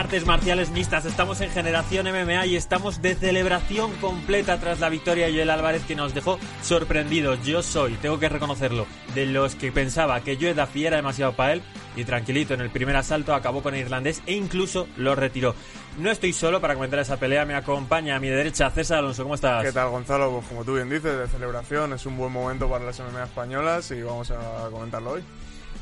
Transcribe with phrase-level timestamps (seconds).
[0.00, 1.04] Artes marciales mixtas.
[1.04, 5.84] Estamos en Generación MMA y estamos de celebración completa tras la victoria de Joel Álvarez
[5.84, 7.44] que nos dejó sorprendidos.
[7.44, 11.52] Yo soy, tengo que reconocerlo, de los que pensaba que Joe Duffy era demasiado para
[11.52, 11.62] él
[11.96, 15.54] y tranquilito en el primer asalto acabó con el irlandés e incluso lo retiró.
[15.98, 19.34] No estoy solo para comentar esa pelea, me acompaña a mi derecha César Alonso, ¿cómo
[19.34, 19.62] estás?
[19.62, 20.30] ¿Qué tal Gonzalo?
[20.30, 23.90] Pues como tú bien dices, de celebración, es un buen momento para las MMA españolas
[23.90, 25.22] y vamos a comentarlo hoy.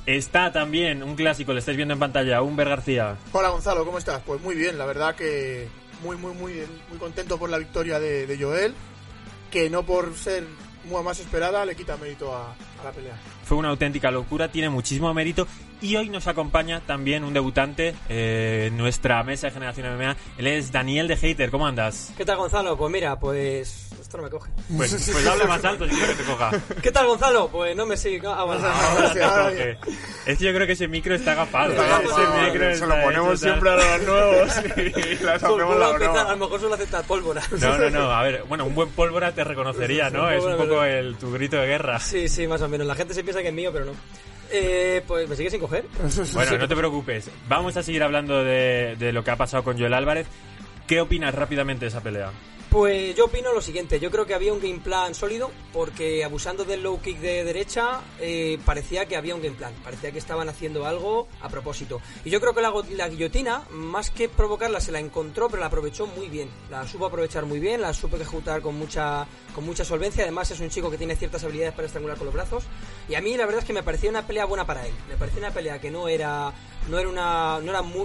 [0.08, 3.18] Está también un clásico, lo estáis viendo en pantalla, Humber García.
[3.30, 4.22] Hola Gonzalo, ¿cómo estás?
[4.24, 5.68] Pues muy bien, la verdad que
[6.02, 6.54] muy, muy, muy,
[6.88, 8.72] muy contento por la victoria de, de Joel,
[9.50, 10.44] que no por ser
[10.84, 13.20] muy más esperada le quita mérito a, a la pelea.
[13.44, 15.46] Fue una auténtica locura, tiene muchísimo mérito
[15.82, 20.16] y hoy nos acompaña también un debutante eh, en nuestra mesa de Generación MMA.
[20.38, 22.14] Él es Daniel de Hater, ¿cómo andas?
[22.16, 22.78] ¿Qué tal, Gonzalo?
[22.78, 23.87] Pues mira, pues.
[24.08, 24.50] Esto no me coge.
[24.74, 26.50] Pues, pues habla más alto, yo creo que te coja.
[26.82, 27.48] ¿Qué tal, Gonzalo?
[27.48, 28.22] Pues no me sigue.
[28.26, 28.66] Ah, bueno.
[28.66, 29.78] Ahora te ahora coge.
[30.24, 31.72] Es que yo creo que ese micro está agafado.
[31.72, 31.92] Está ¿eh?
[31.92, 32.22] agafado.
[32.22, 33.38] Ese micro Se lo ponemos hecho tal.
[33.38, 37.42] siempre a los nuevos y las hacemos vuelvo la a lo mejor solo aceptar pólvora.
[37.60, 38.10] No, no, no.
[38.10, 40.30] A ver, bueno, un buen pólvora te reconocería, ¿no?
[40.30, 42.00] Es un poco el, tu grito de guerra.
[42.00, 42.86] Sí, sí, más o menos.
[42.86, 43.92] La gente se piensa que es mío, pero no.
[44.50, 45.84] Eh, pues me sigue sin coger.
[46.32, 47.30] Bueno, no te preocupes.
[47.46, 50.26] Vamos a seguir hablando de, de lo que ha pasado con Joel Álvarez.
[50.86, 52.30] ¿Qué opinas rápidamente de esa pelea?
[52.70, 56.66] Pues yo opino lo siguiente, yo creo que había un game plan sólido porque abusando
[56.66, 60.50] del low kick de derecha eh, parecía que había un game plan, parecía que estaban
[60.50, 62.02] haciendo algo a propósito.
[62.26, 65.68] Y yo creo que la, la guillotina, más que provocarla, se la encontró, pero la
[65.68, 66.50] aprovechó muy bien.
[66.70, 70.24] La supo aprovechar muy bien, la supo ejecutar con mucha, con mucha solvencia.
[70.24, 72.64] Además es un chico que tiene ciertas habilidades para estrangular con los brazos.
[73.08, 74.92] Y a mí la verdad es que me parecía una pelea buena para él.
[75.08, 76.52] Me parecía una pelea que no era,
[76.90, 78.04] no era una, no era muy...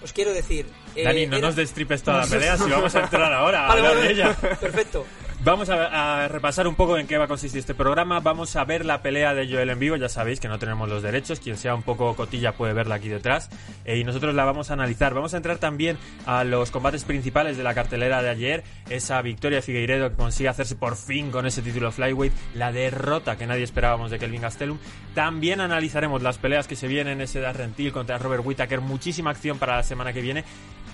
[0.00, 0.66] Os quiero decir...
[0.96, 3.68] eh, Dani, no era- nos destripes toda la pelea si vamos a entrar ahora a
[3.68, 4.34] Vale, hablar vale, de ella.
[4.60, 5.06] Perfecto.
[5.44, 8.18] Vamos a, a repasar un poco en qué va a consistir este programa.
[8.18, 9.94] Vamos a ver la pelea de Joel en vivo.
[9.94, 11.38] Ya sabéis que no tenemos los derechos.
[11.38, 13.48] Quien sea un poco cotilla puede verla aquí detrás.
[13.84, 15.14] Eh, y nosotros la vamos a analizar.
[15.14, 18.64] Vamos a entrar también a los combates principales de la cartelera de ayer.
[18.88, 22.32] Esa victoria de Figueiredo que consigue hacerse por fin con ese título flyweight.
[22.54, 24.78] La derrota que nadie esperábamos de Kelvin Gastelum.
[25.14, 27.20] También analizaremos las peleas que se vienen.
[27.20, 28.80] Ese de Rentil contra Robert Whittaker.
[28.80, 30.44] Muchísima acción para la semana que viene.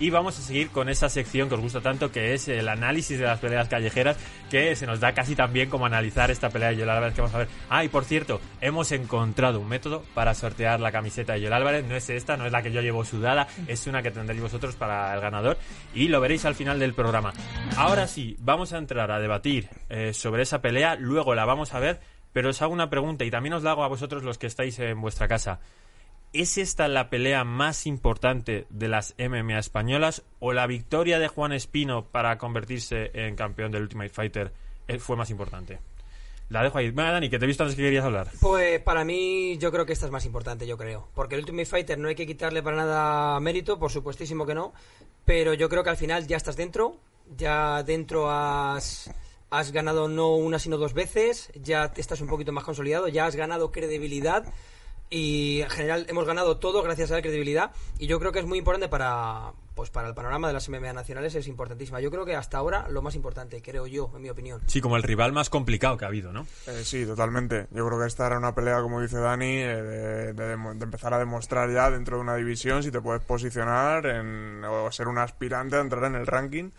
[0.02, 3.20] Y vamos a seguir con esa sección que os gusta tanto, que es el análisis
[3.20, 4.16] de las peleas callejeras,
[4.50, 7.20] que se nos da casi tan bien como analizar esta pelea de Joel Álvarez que
[7.20, 7.48] vamos a ver.
[7.70, 11.86] Ah, y por cierto, hemos encontrado un método para sortear la camiseta de Joel Álvarez.
[11.86, 14.74] No es esta, no es la que yo llevo sudada, es una que tendréis vosotros
[14.74, 15.56] para el ganador.
[15.94, 17.32] Y lo veréis al final del programa.
[17.76, 21.78] Ahora sí, vamos a entrar a debatir eh, sobre esa pelea, luego la vamos a
[21.78, 22.00] ver,
[22.32, 24.80] pero os hago una pregunta y también os la hago a vosotros los que estáis
[24.80, 25.60] en vuestra casa.
[26.32, 31.52] ¿Es esta la pelea más importante de las MMA españolas o la victoria de Juan
[31.52, 34.52] Espino para convertirse en campeón del Ultimate Fighter
[34.88, 35.80] eh, fue más importante?
[36.48, 36.90] La dejo ahí.
[36.90, 38.28] Venga, Dani, que te he visto antes que querías hablar.
[38.40, 41.06] Pues para mí yo creo que esta es más importante, yo creo.
[41.14, 44.72] Porque el Ultimate Fighter no hay que quitarle para nada mérito, por supuestísimo que no.
[45.26, 46.96] Pero yo creo que al final ya estás dentro.
[47.36, 49.10] Ya dentro has,
[49.50, 51.50] has ganado no una sino dos veces.
[51.54, 53.08] Ya estás un poquito más consolidado.
[53.08, 54.44] Ya has ganado credibilidad.
[55.12, 57.72] Y en general hemos ganado todo gracias a la credibilidad.
[57.98, 60.94] Y yo creo que es muy importante para, pues para el panorama de las MMA
[60.94, 61.34] nacionales.
[61.34, 62.00] Es importantísima.
[62.00, 64.62] Yo creo que hasta ahora lo más importante, creo yo, en mi opinión.
[64.66, 66.46] Sí, como el rival más complicado que ha habido, ¿no?
[66.66, 67.66] Eh, sí, totalmente.
[67.72, 71.12] Yo creo que esta era una pelea, como dice Dani, eh, de, de de empezar
[71.12, 75.18] a demostrar ya dentro de una división si te puedes posicionar en, o ser un
[75.18, 76.70] aspirante a entrar en el ranking.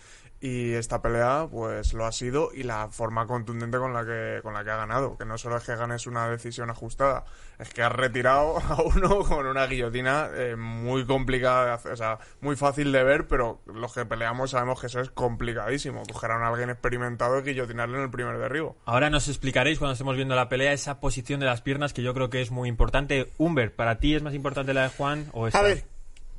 [0.43, 4.53] Y esta pelea, pues lo ha sido y la forma contundente con la que con
[4.53, 5.17] la que ha ganado.
[5.17, 7.23] Que no solo es que ganes una decisión ajustada,
[7.59, 11.95] es que has retirado a uno con una guillotina eh, muy complicada de hacer, o
[11.95, 16.03] sea, muy fácil de ver, pero los que peleamos sabemos que eso es complicadísimo.
[16.11, 18.75] Coger a un alguien experimentado y guillotinarle en el primer derribo.
[18.83, 22.13] Ahora nos explicaréis cuando estemos viendo la pelea esa posición de las piernas que yo
[22.13, 23.31] creo que es muy importante.
[23.37, 25.59] Humber, ¿para ti es más importante la de Juan o esta?
[25.59, 25.85] A ver,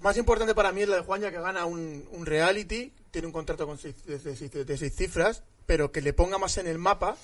[0.04, 3.26] más importante para mí es la de Juan, ya que gana un, un reality, tiene
[3.26, 6.58] un contrato con seis- de, de seis- de seis cifras, pero que le ponga más
[6.58, 7.16] en el mapa,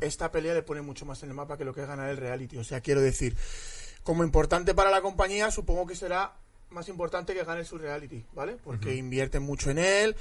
[0.00, 2.16] esta pelea le pone mucho más en el mapa que lo que es ganar el
[2.16, 2.58] reality.
[2.58, 3.36] O sea, quiero decir,
[4.02, 6.34] como importante para la compañía, supongo que será
[6.70, 8.56] más importante que gane su reality, ¿vale?
[8.64, 10.16] Porque invierten mucho en él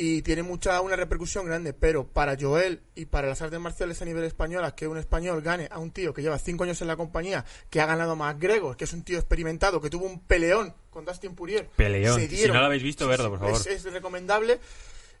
[0.00, 4.04] y tiene mucha una repercusión grande, pero para Joel y para las artes marciales a
[4.04, 6.96] nivel español, que un español gane a un tío que lleva cinco años en la
[6.96, 10.72] compañía, que ha ganado más Gregor, que es un tío experimentado, que tuvo un peleón
[10.88, 11.68] con Dustin Poirier.
[11.74, 12.14] Peleón.
[12.14, 13.56] se Si no lo habéis visto, verlo, por favor.
[13.56, 14.60] Es, es recomendable,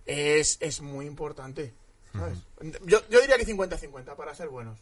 [0.06, 1.74] es, es muy importante.
[2.12, 2.38] ¿sabes?
[2.86, 4.78] yo, yo diría que 50-50 para ser buenos.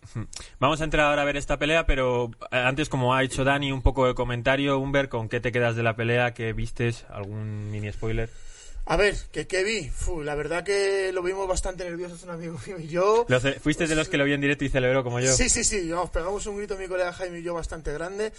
[0.60, 3.72] Vamos a entrar ahora a ver esta pelea, pero eh, antes, como ha hecho Dani,
[3.72, 4.78] un poco de comentario.
[4.78, 6.34] Humber, ¿con qué te quedas de la pelea?
[6.34, 7.06] ¿Qué vistes?
[7.08, 8.28] ¿Algún mini spoiler?
[8.88, 9.88] A ver, ¿qué, qué vi?
[9.90, 13.26] Fu, la verdad que lo vimos bastante nerviosos un amigo mío y yo.
[13.28, 15.32] Lo ce- ¿Fuiste de los que lo vi en directo y celebró como yo?
[15.32, 18.32] Sí, sí, sí, nos pegamos un grito mi colega Jaime y yo bastante grande.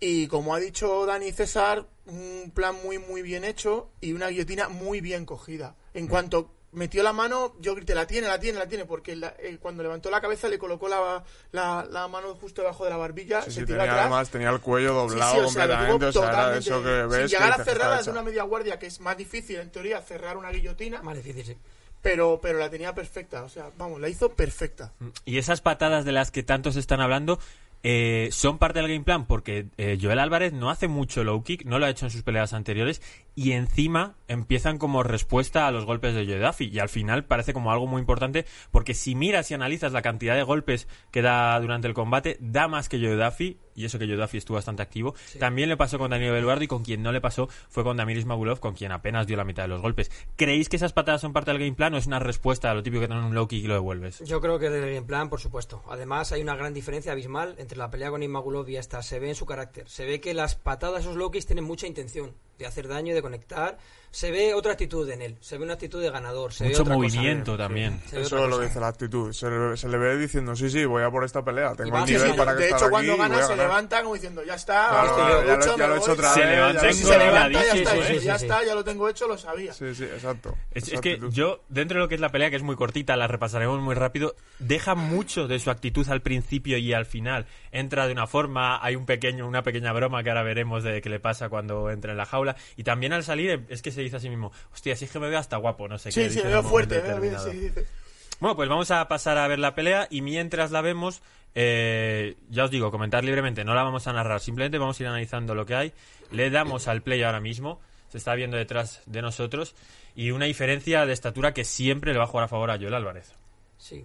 [0.00, 4.68] Y como ha dicho Dani César, un plan muy, muy bien hecho y una guillotina
[4.68, 5.76] muy bien cogida.
[5.92, 9.34] En cuanto metió la mano, yo grité, la tiene, la tiene, la tiene, porque la-
[9.38, 12.96] eh, cuando levantó la cabeza le colocó la, la, la mano justo debajo de la
[12.96, 14.00] barbilla, Sí, se sí, tiró tenía atrás.
[14.06, 17.20] además tenía el cuello doblado sí, o completamente, o sea, era eso que ves Sin
[17.22, 18.10] que llegar a dices, cerrar "Está desde hecha".
[18.12, 21.56] una media guardia, que es más difícil en teoría cerrar una guillotina, Más difícil, sí.
[22.02, 24.92] pero, pero la tenía perfecta, o sea, vamos, la hizo perfecta.
[25.24, 27.38] Y esas patadas de las que tantos están hablando
[27.86, 31.66] eh, son parte del game plan porque eh, Joel Álvarez no hace mucho low kick,
[31.66, 33.02] no lo ha hecho en sus peleas anteriores
[33.34, 37.52] y encima empiezan como respuesta a los golpes de Joe Duffy y al final parece
[37.52, 41.58] como algo muy importante porque si miras y analizas la cantidad de golpes que da
[41.60, 44.82] durante el combate, da más que Joe Duffy y eso que Joe Duffy estuvo bastante
[44.82, 45.14] activo.
[45.38, 48.24] También le pasó con Daniel Beluardo y con quien no le pasó fue con Damiris
[48.24, 50.10] Magulov, con quien apenas dio la mitad de los golpes.
[50.36, 52.82] ¿Creéis que esas patadas son parte del game plan o es una respuesta a lo
[52.82, 54.20] típico que te dan un low kick y lo devuelves?
[54.20, 55.82] Yo creo que del game plan, por supuesto.
[55.88, 59.02] Además, hay una gran diferencia abismal entre la pelea con Imagulov y esta.
[59.02, 59.88] Se ve en su carácter.
[59.88, 63.22] Se ve que las patadas, esos low kicks, tienen mucha intención de hacer daño, de
[63.24, 63.78] conectar.
[64.14, 65.36] Se ve otra actitud en él.
[65.40, 66.52] Se ve una actitud de ganador.
[66.52, 67.06] Se ve Mucho otra cosa.
[67.16, 68.00] movimiento también.
[68.06, 68.68] Se ve Eso otra lo cosa.
[68.68, 69.32] dice la actitud.
[69.32, 71.74] Se le, se le ve diciendo, sí, sí, voy a por esta pelea.
[71.74, 73.58] Tengo el sí, nivel sí, para que de hecho, cuando gana se ganar".
[73.58, 76.06] levanta como diciendo, ya está, Claro, estoy ya yo lo- mucho, ya lo he hecho
[76.06, 76.14] voy".
[76.14, 78.06] otra Se vez, levanta he Sí, hecho se otra levanta, ya Sí, está, sí, ya
[78.20, 78.44] sí, ya sí.
[78.44, 79.72] está, ya lo tengo hecho, lo sabía.
[79.72, 80.54] Sí, sí, exacto.
[80.70, 83.16] Es, es que yo, dentro de lo que es la pelea, que es muy cortita,
[83.16, 87.46] la repasaremos muy rápido, deja mucho de su actitud al principio y al final.
[87.72, 91.08] Entra de una forma, hay un pequeño, una pequeña broma que ahora veremos de qué
[91.10, 92.54] le pasa cuando entra en la jaula.
[92.76, 95.18] Y también al salir es que se dice a sí mismo, hostia, si es que
[95.18, 96.12] me veo hasta guapo, no sé qué.
[96.12, 97.74] Sí, sí, dice me veo fuerte, momento me veo bien, determinado.
[97.74, 98.04] sí, dice.
[98.40, 101.22] Bueno, pues vamos a pasar a ver la pelea y mientras la vemos,
[101.54, 105.08] eh, ya os digo, comentar libremente, no la vamos a narrar, simplemente vamos a ir
[105.08, 105.92] analizando lo que hay.
[106.30, 109.74] Le damos al play ahora mismo, se está viendo detrás de nosotros
[110.14, 112.94] y una diferencia de estatura que siempre le va a jugar a favor a Joel
[112.94, 113.34] Álvarez.
[113.78, 114.04] Sí.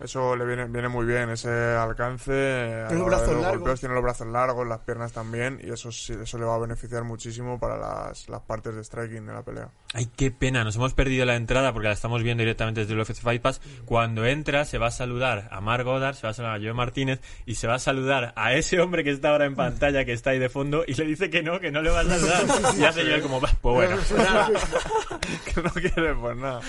[0.00, 2.84] Eso le viene, viene muy bien, ese alcance.
[2.88, 3.58] Tiene los brazos los largos.
[3.58, 6.58] golpeos, tiene los brazos largos, las piernas también, y eso sí, eso le va a
[6.58, 9.68] beneficiar muchísimo para las, las partes de striking de la pelea.
[9.92, 13.00] Ay, qué pena, nos hemos perdido la entrada porque la estamos viendo directamente desde el
[13.00, 13.60] UFC Fight Pass.
[13.84, 16.72] Cuando entra se va a saludar a Mark Goddard, se va a saludar a Joe
[16.72, 20.12] Martínez y se va a saludar a ese hombre que está ahora en pantalla, que
[20.12, 22.42] está ahí de fondo, y le dice que no, que no le va a saludar.
[22.78, 23.96] Y hace Joel como, "Bah, pues bueno.
[25.54, 26.60] que no quiere, pues nada.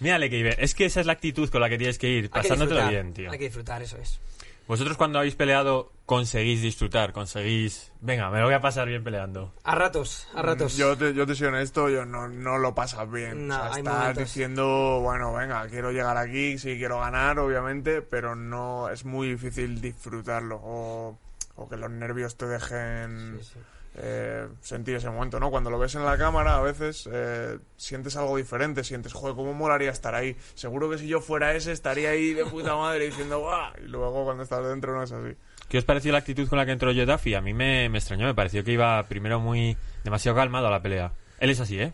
[0.00, 2.42] Mírale, que es que esa es la actitud con la que tienes que ir, Hay
[2.42, 3.30] pasándotelo bien, tío.
[3.30, 4.20] Hay que disfrutar, eso es.
[4.66, 7.90] Vosotros cuando habéis peleado conseguís disfrutar, conseguís...
[8.00, 9.52] Venga, me lo voy a pasar bien peleando.
[9.64, 10.76] A ratos, a ratos.
[10.76, 13.48] Yo te, yo te soy honesto, yo no, no lo pasas bien.
[13.48, 14.24] No, o sea, hay estás momentos.
[14.24, 19.80] diciendo, bueno, venga, quiero llegar aquí, sí quiero ganar, obviamente, pero no es muy difícil
[19.80, 21.18] disfrutarlo o,
[21.56, 23.58] o que los nervios te dejen Sí, sí.
[23.96, 25.50] Eh, sentir ese momento, ¿no?
[25.50, 29.52] Cuando lo ves en la cámara, a veces eh, sientes algo diferente, sientes, joder, ¿cómo
[29.52, 30.36] molaría estar ahí?
[30.54, 33.72] Seguro que si yo fuera ese estaría ahí de puta madre diciendo, ¡guau!
[33.84, 35.34] Y luego cuando estás dentro no es así.
[35.68, 37.34] ¿Qué os pareció la actitud con la que entró Joe Duffy?
[37.34, 39.76] A mí me, me extrañó, me pareció que iba primero muy...
[40.04, 41.12] demasiado calmado a la pelea.
[41.38, 41.92] Él es así, ¿eh?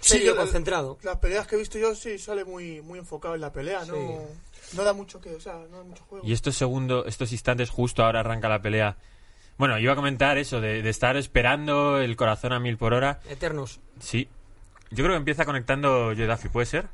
[0.00, 0.98] Sí, yo- concentrado.
[1.02, 3.94] Las peleas que he visto yo sí sale muy, muy enfocado en la pelea, no,
[4.74, 6.26] no da mucho que, o sea, no da mucho juego.
[6.26, 8.96] Y estos segundos, estos instantes, justo ahora arranca la pelea.
[9.58, 13.20] Bueno, iba a comentar eso, de, de estar esperando el corazón a mil por hora.
[13.28, 13.80] Eternos.
[14.00, 14.28] Sí.
[14.90, 16.88] Yo creo que empieza conectando Joe ¿puede ser?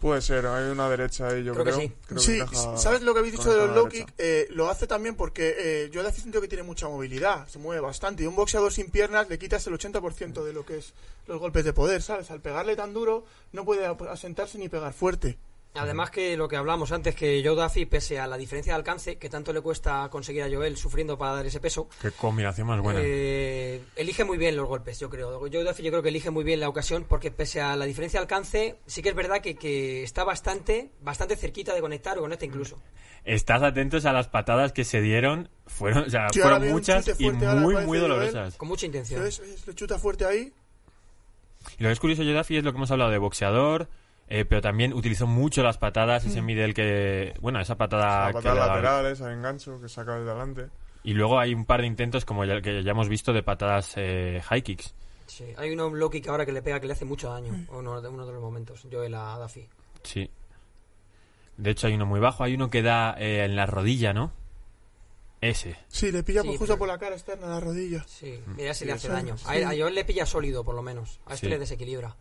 [0.00, 1.80] Puede ser, hay una derecha ahí, yo Creo que creo.
[1.82, 1.92] sí.
[2.06, 4.12] Creo que Sí, ¿sabes lo que habéis dicho de los low kick?
[4.16, 8.22] Eh, lo hace también porque eh, yo siento que tiene mucha movilidad, se mueve bastante.
[8.22, 10.94] Y un boxeador sin piernas le quitas el 80% de lo que es
[11.26, 12.30] los golpes de poder, ¿sabes?
[12.30, 15.36] Al pegarle tan duro no puede asentarse ni pegar fuerte.
[15.78, 19.16] Además que lo que hablamos antes, que Joe Duffy, pese a la diferencia de alcance
[19.16, 22.80] que tanto le cuesta conseguir a Joel sufriendo para dar ese peso, Qué combinación más
[22.80, 23.00] buena.
[23.02, 25.38] eh, elige muy bien los golpes, yo creo.
[25.40, 28.18] Joe Duffy yo creo que elige muy bien la ocasión porque pese a la diferencia
[28.20, 32.22] de alcance, sí que es verdad que, que está bastante, bastante cerquita de conectar o
[32.22, 32.78] conecta incluso.
[33.24, 35.48] Estás atentos a las patadas que se dieron.
[35.66, 38.56] Fueron, o sea, Sí, ahora fueron muchas y muy, muy dolorosas.
[38.56, 39.22] Con mucha intención.
[39.66, 40.52] Le chuta fuerte ahí.
[41.78, 43.88] Y lo que es curioso de Duffy es lo que hemos hablado de boxeador,
[44.28, 47.34] eh, pero también utilizó mucho las patadas, ese middle que...
[47.40, 48.20] Bueno, esa patada...
[48.20, 50.66] Las que patadas le ha dado- laterales, a engancho, que saca desde adelante.
[51.04, 53.94] Y luego hay un par de intentos, como ya, que ya hemos visto, de patadas
[53.96, 54.94] eh, high kicks.
[55.26, 57.54] Sí, hay uno low kick ahora que le pega que le hace mucho daño.
[57.70, 58.86] Uno de, uno de los momentos.
[58.90, 59.66] Joel a Duffy.
[60.02, 60.28] Sí.
[61.56, 62.44] De hecho, hay uno muy bajo.
[62.44, 64.32] Hay uno que da eh, en la rodilla, ¿no?
[65.40, 65.76] Ese.
[65.88, 68.02] Sí, le pilla Sí, por justo pero- por la cara externa, la rodilla.
[68.08, 69.36] Sí, mira si le hace sí, daño.
[69.46, 71.20] A, él- a Joel le pilla sólido, por lo menos.
[71.26, 71.50] A este Sí.
[71.50, 72.16] le desequilibra.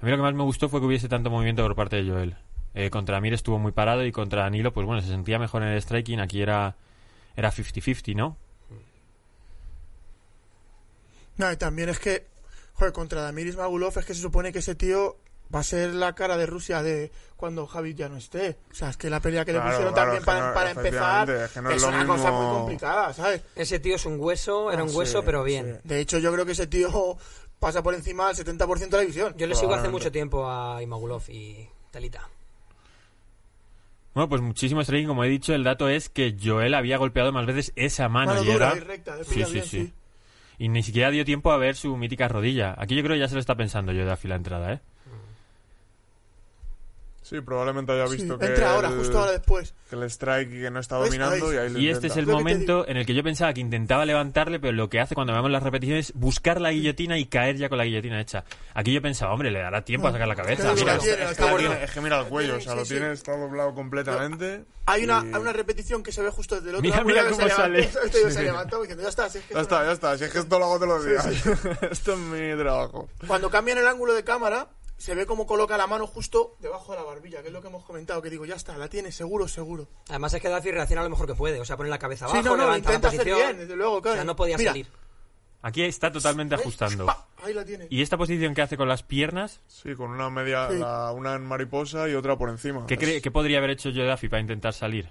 [0.00, 2.10] A mí lo que más me gustó fue que hubiese tanto movimiento por parte de
[2.10, 2.36] Joel.
[2.74, 5.68] Eh, contra Mir estuvo muy parado y contra Nilo, pues bueno, se sentía mejor en
[5.70, 6.20] el striking.
[6.20, 6.76] Aquí era
[7.36, 8.36] era 50-50, ¿no?
[11.38, 12.26] No, y también es que,
[12.74, 15.16] joder, contra Damiris Magulov es que se supone que ese tío
[15.54, 18.56] va a ser la cara de Rusia de cuando Javi ya no esté.
[18.72, 20.70] O sea, es que la pelea que Claro, le pusieron claro, también para, no- para
[20.70, 23.42] empezar es que no es es lo una cosa muy complicada, ¿sabes?
[23.54, 25.80] Ese tío es un hueso, era un Sí, hueso, pero bien.
[25.84, 27.16] De hecho, yo creo que ese tío
[27.58, 29.34] pasa por encima del 70% de la división.
[29.36, 32.28] Yo le sigo hace mucho tiempo a Imagulov y Talita.
[34.14, 37.44] Bueno, pues muchísimo striking, como he dicho, el dato es que Joel había golpeado más
[37.44, 39.60] veces esa mano, Mano llega dura y recta, Sí, sí, bien, sí.
[39.64, 39.92] sí.
[40.58, 42.74] y ni siquiera dio tiempo a ver su mítica rodilla.
[42.78, 44.80] Aquí yo creo que ya se lo está pensando yo de a la entrada, ¿eh?
[47.28, 49.74] Sí, probablemente haya Sí, visto que, Entra ahora, el, justo ahora después.
[49.90, 51.06] que el strike y que no está ¿Ves?
[51.06, 52.06] dominando y ahí lo Y este intenta.
[52.06, 55.16] es el momento en el que yo pensaba que intentaba levantarle, pero lo que hace
[55.16, 58.44] cuando vemos las repeticiones es buscar la guillotina y caer ya con la guillotina hecha.
[58.74, 60.72] Aquí yo pensaba, hombre, le dará tiempo a sacar la cabeza.
[60.74, 61.16] Mira, Es tiene.
[61.58, 62.94] tiene- es que mira el cuello, o sea, Sí, lo sí.
[62.94, 64.64] tiene, está doblado completamente.
[64.86, 67.14] Hay una, y- hay una repetición que se ve justo desde el otro Mira, ángulo
[67.16, 67.78] mira que cómo se sale.
[67.80, 69.84] levantó, este tío se levantó diciendo, ya está, si es que Ya es está, una-
[69.86, 71.26] ya está, si es que esto lo hago todos los días.
[71.90, 73.08] esto es mi trabajo.
[73.26, 76.98] Cuando cambian el ángulo de cámara, se ve cómo coloca la mano justo debajo de
[76.98, 79.46] la barbilla, que es lo que hemos comentado, que digo, ya está, la tiene, seguro,
[79.48, 79.88] seguro.
[80.08, 81.60] Además es que Duffy reacciona lo mejor que puede.
[81.60, 83.38] O sea, pone la cabeza Sí, abajo, no, no, levanta intenta la hacer posición.
[83.48, 84.14] bien, desde luego, claro.
[84.14, 84.70] O sea, no podía Mira.
[84.72, 84.88] salir.
[85.62, 87.06] aquí está totalmente ajustando.
[87.42, 87.86] Ahí la tiene.
[87.90, 90.78] Y esta posición que hace con las piernas, Sí, con una media, Sí.
[90.78, 92.86] la- una en mariposa y otra por encima.
[92.86, 95.10] ¿qué, cree, qué podría haber hecho Joe Duffy para intentar salir?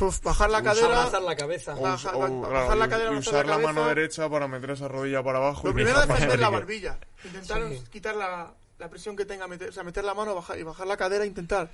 [0.00, 0.86] Uf, bajar la cadera.
[0.86, 1.74] Abrazar la cabeza.
[1.74, 4.70] bajar- o, bajar claro, la cadera, y bajar usar la la, mano derecha para meter
[4.70, 5.62] esa rodilla para abajo.
[5.64, 6.98] Lo y primero es defender la barbilla.
[7.24, 7.84] Intentar Sí.
[7.90, 10.96] quitar la, la presión que tenga, meter, o sea, meter la mano y bajar la
[10.96, 11.70] cadera e intentar.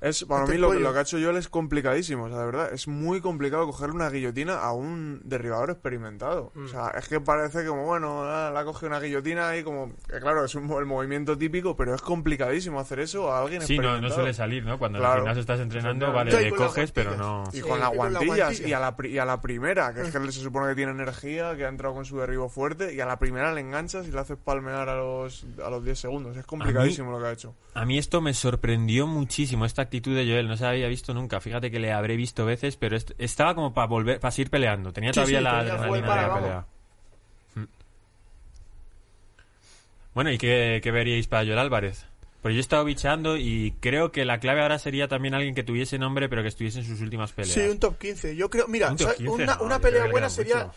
[0.00, 2.72] Es, para mí lo, lo que ha hecho Joel es complicadísimo, o sea, de verdad,
[2.72, 6.52] es muy complicado coger una guillotina a un derribador experimentado.
[6.54, 6.64] Mm.
[6.64, 10.20] O sea, es que parece como, bueno, ah, la coge una guillotina y como, que
[10.20, 13.82] claro, es un, el movimiento típico, pero es complicadísimo hacer eso a alguien Sí, no,
[13.82, 14.08] experimentado.
[14.08, 14.78] no suele salir, ¿no?
[14.78, 15.14] Cuando Claro.
[15.14, 17.44] el gimnasio estás entrenando, vale, Sí, le coges, pero no...
[17.52, 18.68] Y Sí, con las la guantillas, guantilla.
[18.68, 20.76] y a, la pri- y a la primera, que es que él se supone que
[20.76, 24.06] tiene energía, que ha entrado con su derribo fuerte, y a la primera le enganchas
[24.06, 26.36] y le haces palmear a los, a los 10 segundos.
[26.36, 27.54] Es complicadísimo lo que ha hecho.
[27.74, 30.46] A mí esto me sorprendió muchísimo, esta actitud de Joel.
[30.48, 31.40] No se había visto nunca.
[31.40, 34.92] Fíjate que le habré visto veces, pero est- estaba como para volver, para seguir peleando.
[34.92, 36.40] Tenía todavía sí, la adrenalina de la vamos.
[36.42, 36.66] pelea.
[37.54, 37.64] Mm.
[40.14, 42.04] Bueno, ¿y qué, qué veríais para Joel Álvarez?
[42.42, 45.64] Pues yo he estado bicheando y creo que la clave ahora sería también alguien que
[45.64, 47.52] tuviese nombre, pero que estuviese en sus últimas peleas.
[47.54, 48.36] Sí, un top 15.
[48.36, 49.18] Yo creo, mira, Un top ¿sabes?
[49.18, 50.70] 15, una, no, pelea buena sería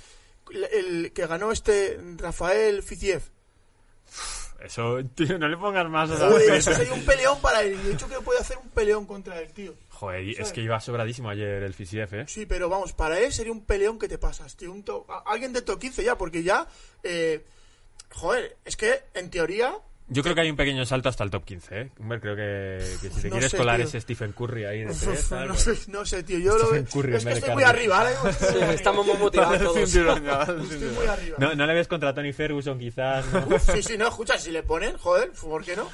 [0.50, 0.64] el,
[1.06, 3.22] el que ganó este Rafael Fiziev.
[4.64, 7.74] Eso, tío, no le pongas más a Joder, eso sería un peleón para él.
[7.74, 9.74] Y De hecho, que puede hacer un peleón contra él, tío.
[9.90, 12.26] Joder, es que iba sobradísimo ayer el Fisiev, ¿eh?
[12.28, 14.72] Sí, pero vamos, para él sería un peleón que te pasas, tío.
[14.72, 16.68] Un to- alguien de top 15 ya, porque ya.
[17.04, 17.46] eh,
[18.12, 19.76] joder, es que en teoría.
[20.14, 21.90] Yo creo que hay un pequeño salto hasta el top 15, ¿eh?
[22.02, 23.86] Hombre, creo que, que si te No quieres sé, colar tío.
[23.86, 26.38] ese Stephen Curry ahí de tres, tal, no, sé, no sé, tío.
[26.40, 26.92] Yo lo Stephen veo.
[26.94, 28.74] Curry en es que estoy muy arriba, arriba.
[28.74, 29.78] estamos muy motivados todos.
[29.78, 31.38] Estoy muy arriba.
[31.38, 33.56] No, no le ves contra Tony Ferguson, quizás, ¿no?
[33.56, 35.90] Uf, sí, sí, no, escucha, si le ponen, joder, ¿por qué no?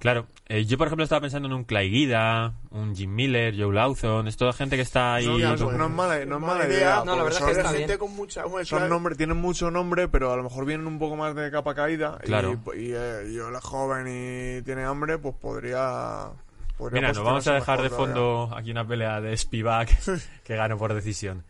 [0.00, 3.74] Claro, eh, yo por ejemplo estaba pensando en un Clay Guida, un Jim Miller, Joe
[3.74, 5.26] Lawson, es toda gente que está ahí.
[5.26, 6.76] No, no es mala, no es mala idea.
[6.78, 7.02] idea.
[7.04, 7.98] No, la verdad es que está gente bien.
[7.98, 8.42] con mucha.
[8.44, 8.88] Son claro.
[8.88, 12.18] nombre, tienen mucho nombre, pero a lo mejor vienen un poco más de capa caída.
[12.22, 12.58] y- Claro.
[12.74, 16.30] Y, eh, yo, la joven y tiene hambre, pues podría.
[16.78, 19.90] podría Mira, nos vamos a dejar de fondo aquí una pelea de Spivak
[20.44, 21.44] que ganó por decisión.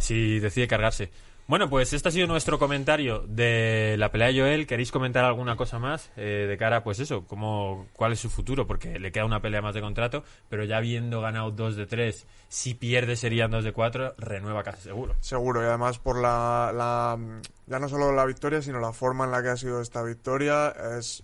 [0.00, 1.12] Si decide cargarse.
[1.48, 4.66] Bueno, pues este ha sido nuestro comentario de la pelea de Joel.
[4.66, 8.66] ¿Queréis comentar alguna cosa más eh, de cara, pues eso, cómo, cuál es su futuro?
[8.66, 12.26] Porque le queda una pelea más de contrato, pero ya habiendo ganado 2 de 3,
[12.48, 15.14] si pierde serían 2 de 4, renueva casi seguro.
[15.20, 17.16] Seguro, y además por la, la-
[17.66, 20.74] Ya no solo la victoria, sino la forma en la que ha sido esta victoria
[20.98, 21.22] es.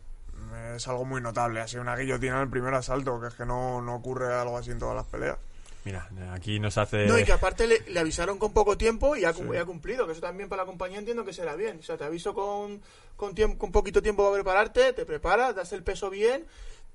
[0.76, 1.61] Es algo muy notable.
[1.61, 4.57] Ha sido una guillotina en el primer asalto, que es que no, no ocurre algo
[4.59, 5.38] así en todas las peleas.
[5.85, 7.07] Mira, aquí nos hace...
[7.07, 9.65] No, y que aparte le, le avisaron con poco tiempo y ha, cum- y ha
[9.65, 11.79] cumplido, que eso también para la compañía entiendo que será bien.
[11.81, 12.81] O sea, te aviso con,
[13.17, 16.47] con, tiempo, con poquito tiempo para prepararte, te preparas, das el peso bien,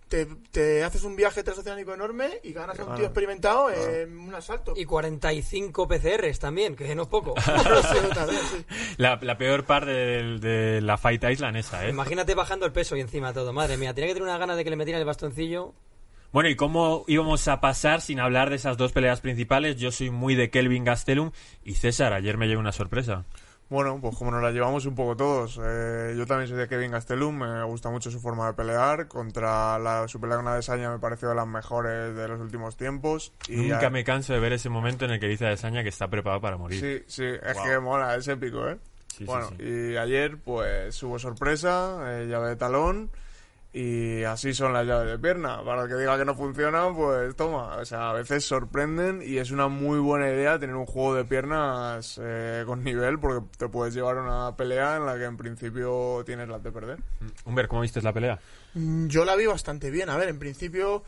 [0.07, 4.33] te, te haces un viaje transoceánico enorme y ganas a un tío experimentado en un
[4.33, 4.71] asalto.
[4.77, 7.33] Y 45 PCRs también, que no es poco.
[7.45, 8.65] Sí, también, sí.
[8.95, 11.89] La, la peor parte de, de la Fight Island esa, ¿eh?
[11.89, 13.51] Imagínate bajando el peso y encima todo.
[13.51, 15.73] Madre mía, tenía que tener una gana de que le metieran el bastoncillo.
[16.31, 19.77] Bueno, ¿y cómo íbamos a pasar sin hablar de esas dos peleas principales?
[19.77, 21.31] Yo soy muy de Kelvin Gastelum
[21.63, 23.25] y César, ayer me llevé una sorpresa.
[23.69, 25.59] Bueno, pues como nos la llevamos un poco todos.
[25.61, 29.07] Eh, yo también soy de Kevin Gastelum, me gusta mucho su forma de pelear.
[29.09, 33.33] Contra la, su pelea con Adesanya me pareció de las mejores de los últimos tiempos.
[33.49, 35.83] Y Nunca a- me canso de ver ese momento en el que dice a Desaña
[35.83, 36.79] que está preparado para morir.
[36.79, 37.63] Sí, sí, es Wow.
[37.65, 38.77] que mola, es épico, ¿eh?
[39.07, 39.63] Sí, sí, bueno, sí.
[39.63, 43.09] y ayer pues hubo sorpresa, eh, llave de talón.
[43.73, 45.63] Y así son las llaves de pierna.
[45.63, 47.75] Para el que diga que no funcionan, pues toma.
[47.77, 51.25] O sea, a veces sorprenden y es una muy buena idea tener un juego de
[51.25, 55.37] piernas eh, con nivel porque te puedes llevar a una pelea en la que en
[55.37, 56.97] principio tienes las de perder.
[57.45, 58.39] Humber, ¿cómo viste la pelea?
[58.73, 60.09] Mm, Yo la vi bastante bien.
[60.09, 61.03] A ver, en principio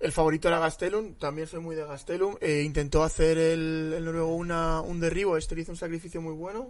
[0.00, 2.34] el favorito era Gastelum, también soy muy de Gastelum.
[2.42, 6.34] Eh, intentó hacer el, el noruego una, un derribo, este le hizo un sacrificio muy
[6.34, 6.68] bueno.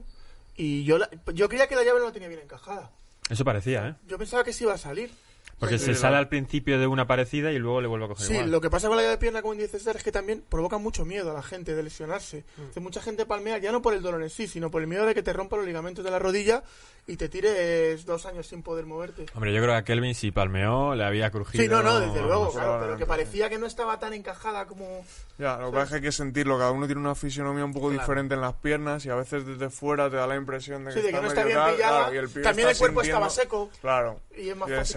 [0.56, 2.92] Y yo, la- yo creía que la llave no la tenía bien encajada.
[3.28, 3.95] Eso parecía, ¿eh?
[4.06, 5.11] Yo pensaba que sí iba a salir.
[5.58, 8.26] Porque Sí, se sale al principio de una parecida y luego le vuelve a coger
[8.26, 8.50] Sí, igual.
[8.50, 10.76] lo que pasa con la llave de pierna, como dice César, es que también provoca
[10.78, 12.44] mucho miedo a la gente de lesionarse.
[12.75, 15.06] Que mucha gente palmea ya no por el dolor en sí, sino por el miedo
[15.06, 16.62] de que te rompa los ligamentos de la rodilla
[17.08, 19.26] y te tires dos años sin poder moverte.
[19.34, 21.62] Hombre, yo creo que a Kelvin si palmeó le había crujido.
[21.62, 25.04] Sí, no, no, desde luego, claro, pero que parecía que no estaba tan encajada como...
[25.38, 26.58] Ya, lo que pasa es que hay que sentirlo.
[26.58, 29.70] Cada uno tiene una fisionomía un poco diferente en las piernas y a veces desde
[29.70, 31.76] fuera te da la impresión de que, Sí, de que no está bien pillada.
[31.76, 33.30] claro, y el También está el cuerpo estaba sintiendo-
[33.70, 33.70] seco.
[33.80, 34.20] Claro.
[34.36, 34.96] Y es más Y fácil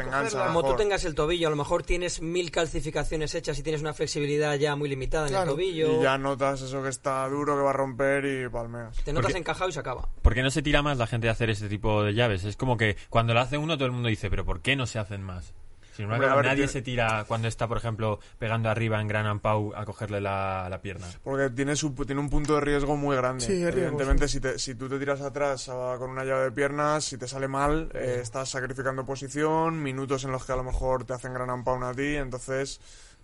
[0.53, 3.94] Como tú tengas el tobillo, a lo mejor tienes mil calcificaciones hechas y tienes una
[3.94, 5.51] flexibilidad ya muy limitada en Claro.
[5.51, 6.00] el tobillo.
[6.00, 8.98] Y ya notas eso que está duro, que va a romper y palmeas.
[9.03, 10.10] Te notas Porque- encajado y se acaba.
[10.22, 12.44] ¿Por qué no se tira más la gente de hacer este tipo de llaves?
[12.44, 14.86] Es como que cuando lo hace uno todo el mundo dice, pero ¿por qué no
[14.86, 15.53] se hacen más?
[16.00, 19.01] Sin embargo, Hombre, a ver, nadie tiene- se tira cuando está, por ejemplo, pegando arriba
[19.01, 21.06] en Gran Ampau a cogerle la, la pierna.
[21.25, 23.44] Porque tiene, su, tiene un punto de riesgo muy grande.
[23.46, 26.44] Sí, es riesgo, Evidentemente, si, te- si tú te tiras atrás ah, con una llave
[26.46, 30.56] de piernas, si te sale mal, eh, estás sacrificando posición, minutos en los que a
[30.56, 32.79] lo mejor te hacen gran ampaun a ti, entonces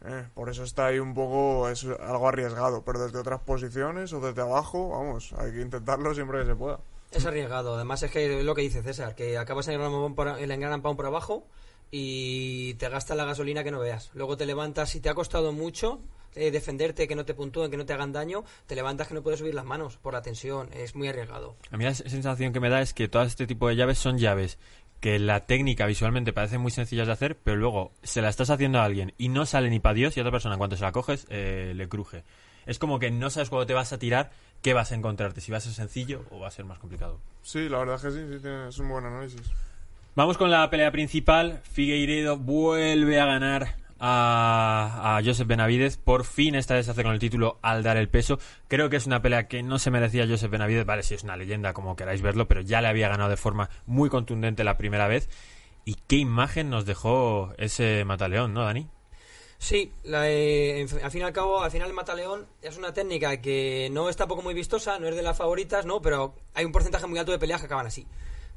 [0.05, 2.84] eh, por eso está ahí un poco, es algo arriesgado.
[2.84, 6.79] Pero desde otras posiciones o desde abajo, vamos, hay que intentarlo siempre que se pueda.
[7.12, 7.75] Es arriesgado.
[7.75, 10.51] Además es que lo que dice César, que acabas en el Gran Pound por, en
[10.51, 11.48] el Gran Pound por abajo
[11.91, 14.11] y te gasta la gasolina que no veas.
[14.13, 16.01] Luego te levantas, si te ha costado mucho
[16.35, 19.24] eh, defenderte, que no te puntúen, que no te hagan daño, te levantas que no
[19.24, 20.69] puedes subir las manos por la tensión.
[20.74, 21.55] Es muy arriesgado.
[21.71, 24.17] A mí la sensación que me da es que todo este tipo de llaves son
[24.17, 24.57] llaves
[25.00, 28.79] que la técnica visualmente parecen muy sencillas de hacer, pero luego se la estás haciendo
[28.79, 30.83] a alguien y no sale ni para Dios y a otra persona en cuanto se
[30.83, 32.24] la coges eh, le cruje.
[32.65, 35.51] Es como que no sabes cuándo te vas a tirar qué vas a encontrarte, si
[35.51, 37.19] va a ser sencillo o va a ser más complicado.
[37.43, 39.43] Sí, la verdad es que sí, es un buen análisis.
[40.15, 41.59] Vamos con la pelea principal.
[41.69, 45.97] Figueiredo vuelve a ganar a, a Joseph Benavides.
[45.97, 48.39] Por fin esta vez hace con el título al dar el peso.
[48.69, 50.85] Creo que es una pelea que no se merecía Joseph Benavides.
[50.85, 53.69] Vale, si es una leyenda como queráis verlo, pero ya le había ganado de forma
[53.87, 55.27] muy contundente la primera vez.
[55.83, 58.87] Y qué imagen nos dejó ese mataleón, ¿no, Dani?
[59.57, 63.41] Sí, la, eh, al fin y al cabo, al final el mataleón es una técnica
[63.41, 66.01] que no está poco muy vistosa, no es de las favoritas, ¿no?
[66.01, 68.07] Pero hay un porcentaje muy alto de peleas que acaban así.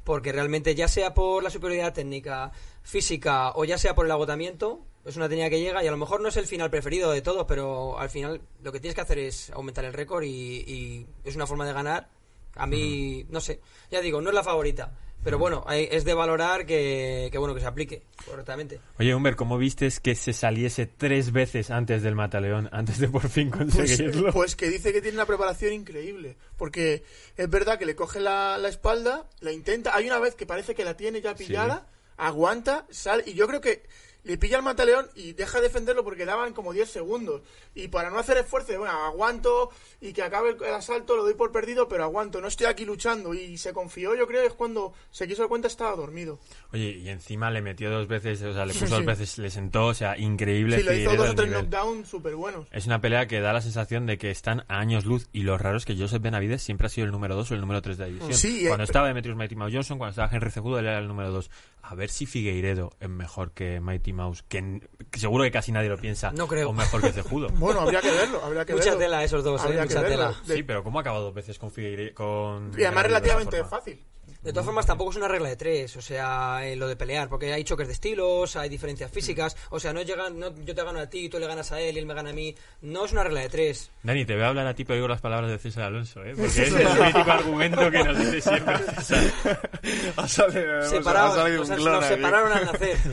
[0.03, 4.85] Porque realmente, ya sea por la superioridad técnica, física o ya sea por el agotamiento,
[5.05, 7.21] es una técnica que llega y a lo mejor no es el final preferido de
[7.21, 11.07] todos, pero al final lo que tienes que hacer es aumentar el récord y, y
[11.23, 12.09] es una forma de ganar.
[12.55, 14.97] A mí, no sé, ya digo, no es la favorita.
[15.23, 18.79] Pero bueno, hay- es de valorar que, que bueno que se aplique correctamente.
[18.99, 23.27] Oye, Humber, ¿cómo vistes que se saliese tres veces antes del mataleón, antes de por
[23.27, 24.31] fin Pues, conseguirlo?
[24.31, 26.37] pues que dice que tiene una preparación increíble.
[26.57, 27.03] Porque
[27.35, 29.93] es verdad que le coge la, la espalda, la intenta.
[29.95, 33.23] Hay una vez que parece que la tiene ya pillada, aguanta, sale.
[33.25, 33.83] Y yo creo que
[34.23, 37.41] le pilla al mataleón y deja de defenderlo porque daban como 10 segundos.
[37.75, 41.33] Y para no hacer esfuerzo, bueno, aguanto y que acabe el, el asalto, lo doy
[41.33, 43.33] por perdido, pero aguanto, no estoy aquí luchando.
[43.33, 46.39] Y se confió, yo creo que es cuando se quiso dar cuenta estaba dormido.
[46.73, 48.91] Oye, y encima le metió dos veces, o sea, le puso sí.
[48.93, 50.77] dos veces, le sentó, o sea, increíble.
[50.77, 52.67] Sí, le hizo dos o el tres knockdowns súper buenos.
[52.71, 55.57] Es una pelea que da la sensación de que están a años luz y lo
[55.57, 57.97] raro es que Joseph Benavides siempre ha sido el número 2 o el número 3
[57.97, 58.33] de la división.
[58.33, 61.31] Sí, cuando eh, estaba Demetrius Mighty Johnson, cuando estaba Henry Cejudo, él era el número
[61.31, 61.49] 2.
[61.81, 64.81] A ver si Figueiredo es mejor que Mighty Mouse, que,
[65.13, 66.31] seguro que casi nadie lo piensa.
[66.31, 66.69] No creo.
[66.69, 67.47] O mejor que Cejudo.
[67.53, 68.99] Bueno, habría que verlo, habría que Mucha verlo.
[68.99, 69.79] tela esos dos, ¿eh?
[69.81, 70.33] Mucha tela.
[70.45, 72.13] Sí, pero ¿cómo ha acabado dos veces con Figueiredo?
[72.13, 74.03] Con Y además relativamente fácil.
[74.41, 77.27] De todas formas, tampoco es una regla de tres, o sea, eh, lo de pelear,
[77.27, 80.81] porque hay choques de estilos, hay diferencias físicas, o sea, no llegan, no, yo te
[80.81, 83.03] gano a ti, tú le ganas a él y él me gana a mí, no
[83.03, 83.91] es una regla de tres.
[84.01, 86.33] Dani, te voy a hablar a ti, pero digo las palabras de César Alonso, ¿eh?
[86.37, 89.69] Porque es el mítico argumento que nos dice siempre César.
[90.15, 92.15] Ha salido, ha Separados, o sea, clon nos aquí.
[92.15, 92.97] separaron al nacer.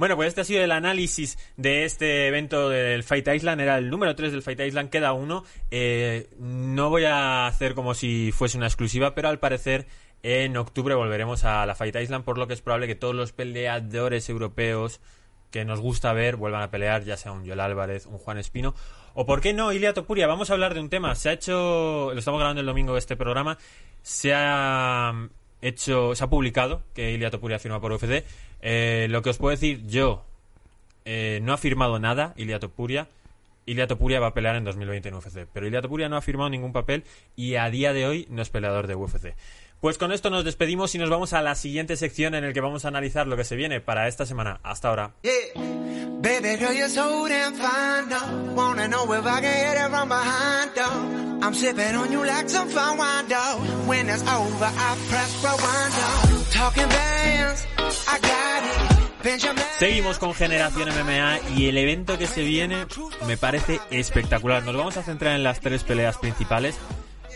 [0.00, 3.60] Bueno, pues este ha sido el análisis de este evento del Fight Island.
[3.60, 5.44] Era el número 3 del Fight Island, queda uno.
[5.70, 9.86] Eh, no voy a hacer como si fuese una exclusiva, pero al parecer
[10.22, 13.32] en octubre volveremos a la Fight Island, por lo que es probable que todos los
[13.32, 15.00] peleadores europeos
[15.50, 18.74] que nos gusta ver vuelvan a pelear, ya sea un Joel Álvarez, un Juan Espino,
[19.14, 20.26] o por qué no, Ilia Topuria.
[20.26, 21.14] Vamos a hablar de un tema.
[21.14, 23.58] Se ha hecho, lo estamos grabando el domingo de este programa,
[24.02, 25.30] se ha mm,
[25.62, 28.24] hecho, se ha publicado que Ilia Topuria firma por UFC.
[28.62, 30.24] Eh, lo que os puedo decir yo,
[31.04, 33.08] eh, no ha firmado nada Ilia Topuria.
[33.66, 36.50] Ilia Topuria va a pelear en 2020 en UFC, pero Ilia Topuria no ha firmado
[36.50, 37.04] ningún papel
[37.36, 39.34] y a día de hoy no es peleador de UFC.
[39.80, 42.60] Pues con esto nos despedimos y nos vamos a la siguiente sección en el que
[42.60, 44.60] vamos a analizar lo que se viene para esta semana.
[44.62, 45.12] Hasta ahora.
[59.78, 62.86] Seguimos con Generación MMA y el evento que se viene
[63.26, 64.62] me parece espectacular.
[64.62, 66.78] Nos vamos a centrar en las tres peleas principales.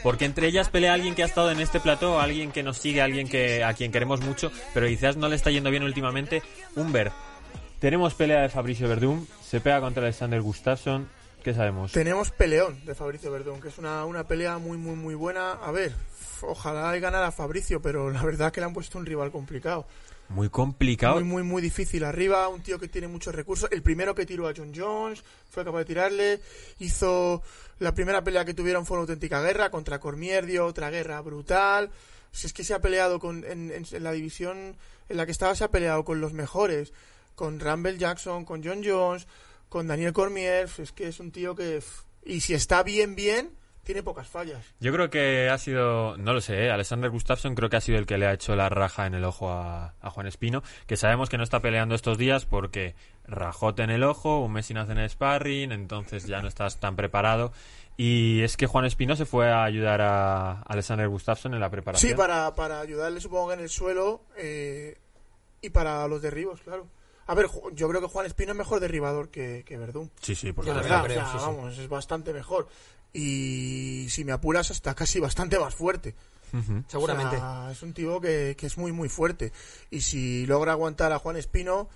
[0.05, 3.01] Porque entre ellas pelea alguien que ha estado en este plató, alguien que nos sigue,
[3.01, 6.43] alguien que a quien queremos mucho, pero quizás no le está yendo bien últimamente,
[6.77, 7.11] Humber.
[7.79, 11.09] Tenemos pelea de Fabricio Verdum, se pega contra Alexander Gustafsson,
[11.43, 11.93] ¿qué sabemos?
[11.93, 15.53] Tenemos peleón de Fabricio Verdún, que es una, una pelea muy, muy, muy buena.
[15.53, 15.95] A ver,
[16.43, 19.87] ojalá ganara Fabricio, pero la verdad que le han puesto un rival complicado.
[20.29, 21.15] Muy complicado.
[21.17, 22.49] Muy, muy, muy difícil arriba.
[22.49, 23.69] Un tío que tiene muchos recursos.
[23.73, 26.41] El primero que tiró a John Jones fue capaz de tirarle.
[26.79, 27.43] Hizo
[27.79, 31.91] la primera pelea que tuvieron fue una auténtica guerra contra Cormier, dio otra guerra brutal.
[32.33, 34.77] Si es que se ha peleado con, en, en- en la división
[35.09, 36.93] en la que estaba, se ha peleado con los mejores.
[37.35, 39.27] Con Rumble Jackson, con John Jones,
[39.69, 40.69] con Daniel Cormier.
[40.79, 41.81] Es que es un tío que.
[42.25, 43.51] Y si está bien, bien,
[43.85, 44.65] tiene pocas fallas.
[44.81, 46.71] Yo creo que ha sido, no lo sé, ¿eh?
[46.71, 49.25] Alexander Gustafsson creo que ha sido el que le ha hecho la raja en el
[49.25, 52.95] ojo a, a Juan Espino, que sabemos que no está peleando estos días porque
[53.27, 57.53] rajote en el ojo, un mes sin hacer sparring, entonces ya no estás tan preparado.
[57.97, 62.11] Y es que Juan Espino se fue a ayudar a Alexander Gustafsson en la preparación.
[62.11, 64.99] Sí, para, para ayudarle, supongo que en el suelo eh,
[65.63, 66.89] y para los derribos, claro.
[67.27, 70.11] A ver, Ju- yo creo que Juan Espino es mejor derribador que, que Verdún.
[70.21, 71.45] Sí, sí, por La verdad, lo creo, o sea, sí, sí.
[71.47, 72.69] vamos, es bastante mejor.
[73.15, 76.15] Y si me apuras, está casi bastante más fuerte.
[76.53, 76.83] Ujú.
[76.89, 77.37] Seguramente.
[77.37, 79.53] O sea, es un tío que, que es muy, muy fuerte.
[79.91, 81.89] Y si logra aguantar a Juan Espino,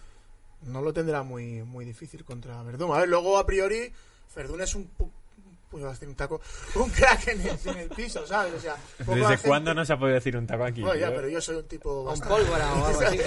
[0.62, 2.92] no lo tendrá muy, muy difícil contra Verdún.
[2.94, 3.92] A ver, luego a priori,
[4.34, 4.84] Verdún es un.
[4.96, 5.10] pu-
[5.70, 6.40] Pues iba a decir un taco.
[6.76, 8.54] Un crack en el, en el piso, ¿sabes?
[8.54, 10.80] O sea, ¿Desde gente- cuándo no se ha podido decir un taco aquí?
[10.80, 12.00] Bueno, ya, pero yo soy un tipo.
[12.02, 13.18] Un bastante- pólvora o algo así.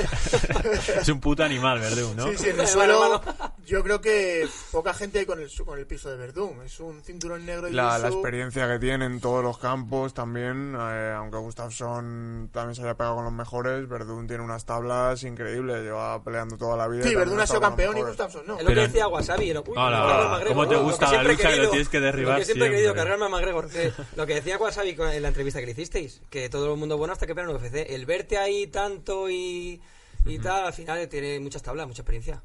[1.01, 2.27] Es un puto animal, Verdun, ¿no?
[2.29, 3.21] Sí, sí, en el suelo.
[3.65, 6.61] Yo creo que poca gente hay con el, su- con el piso de Verdún.
[6.65, 10.75] Es un cinturón negro y La, la experiencia que tiene en todos los campos también,
[10.77, 15.83] eh, aunque Gustafsson también se haya pegado con los mejores, Verdún tiene unas tablas increíbles,
[15.83, 17.03] lleva peleando toda la vida.
[17.03, 18.01] Sí, Verdún ha sido campeón y.
[18.01, 18.57] Gustafsson no.
[18.57, 19.49] Es lo que decía Wasabi.
[19.51, 22.39] Era, uy, Hola, ¿cómo te lo gusta la lucha que lo tienes que derribar Lo
[22.39, 23.69] que siempre he querido, cargarme a McGregor.
[23.69, 26.97] que- lo que decía Wasabi en la entrevista que le hicisteis, que todo el mundo
[26.97, 27.85] bueno hasta que pelean en UFC.
[27.93, 29.79] El verte ahí tanto y,
[30.25, 32.41] y tal, al final tiene muchas tablas, mucha experiencia.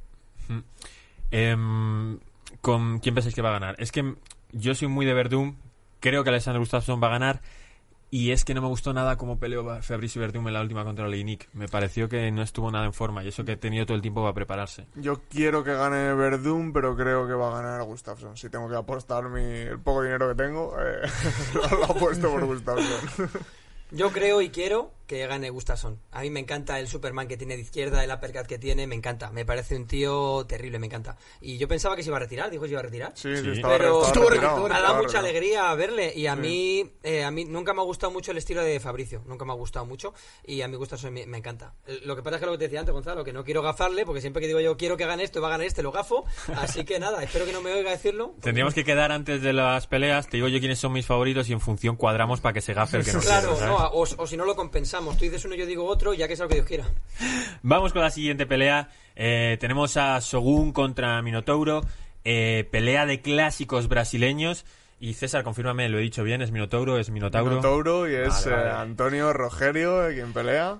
[1.30, 2.18] Em,
[2.60, 3.76] ¿Con quién pensáis que va a ganar?
[3.78, 4.14] Es que
[4.52, 5.56] yo soy muy de Verdum,
[6.00, 7.42] creo que Alexander Gustafsson va a ganar.
[8.08, 11.08] Y es que no me gustó nada como peleó Fabricio Verdum en la última contra
[11.08, 11.48] Leinik.
[11.52, 14.02] Me pareció que no estuvo nada en forma y eso que ha tenido todo el
[14.02, 14.86] tiempo para prepararse.
[14.94, 18.36] Yo quiero que gane Verdún, pero creo que va a ganar Gustafsson.
[18.36, 21.08] Si tengo que apostar mi, el poco dinero que tengo, eh,
[21.72, 23.28] lo apuesto por Gustafsson.
[23.90, 26.00] Yo creo y quiero que gane Gustafsson.
[26.12, 28.94] A mí me encanta el Superman que tiene de izquierda, el uppercut que tiene, me
[28.94, 29.30] encanta.
[29.30, 31.16] Me parece un tío terrible, me encanta.
[31.40, 33.12] Y yo pensaba que se iba a retirar, dijo que se iba a retirar.
[33.14, 33.42] Sí, Sí.
[33.42, 37.30] sí, estaba, Pero estaba retirado, ha dado mucha alegría verle y a mí eh, a
[37.30, 40.14] mí nunca me ha gustado mucho el estilo de Fabricio nunca me ha gustado mucho
[40.44, 42.58] y a mí Gustafsson me, me encanta Eh, lo que pasa es que lo que
[42.58, 45.06] te decía antes Gonzalo que no quiero gafarle porque siempre que digo yo quiero que
[45.06, 46.24] gane esto va a ganar este lo gafo
[46.56, 49.86] así que nada espero que no me oiga decirlo Tendríamos que quedar antes de las
[49.86, 50.28] peleas.
[50.28, 52.98] Te digo yo quiénes son mis favoritos y en función cuadramos para que se gafe
[52.98, 55.54] el que no claro quiere, no, o, o si no lo compensamos tú dices uno
[55.54, 56.84] yo digo otro ya que sea lo que Dios quiera
[57.62, 58.90] Vamos con la siguiente pelea.
[59.16, 61.82] Eh, tenemos a Shogun contra Minotauro.
[62.24, 64.64] Eh, pelea de clásicos brasileños.
[64.98, 67.50] Y César, confírmame, lo he dicho bien, es Minotauro, es Minotauro.
[67.50, 68.68] Minotauro y es Vale, vale.
[68.68, 70.78] eh, Antonio Rogerio quien pelea.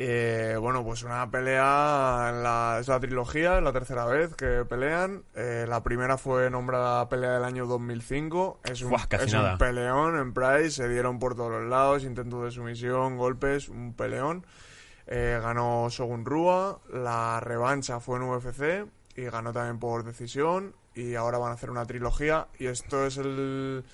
[0.00, 4.64] Eh, bueno, pues una pelea, en la, es la trilogía, es la tercera vez que
[4.64, 5.24] pelean.
[5.34, 8.60] Eh, la primera fue nombrada pelea del año 2005.
[8.62, 12.50] Es un, es un peleón en Price, se dieron por todos los lados, intentos de
[12.52, 14.46] sumisión, golpes, un peleón.
[15.08, 21.14] Eh, ganó Shogun Rua, la revancha fue en UFC y ganó también por decisión y
[21.14, 23.84] ahora van a hacer una trilogía y esto es el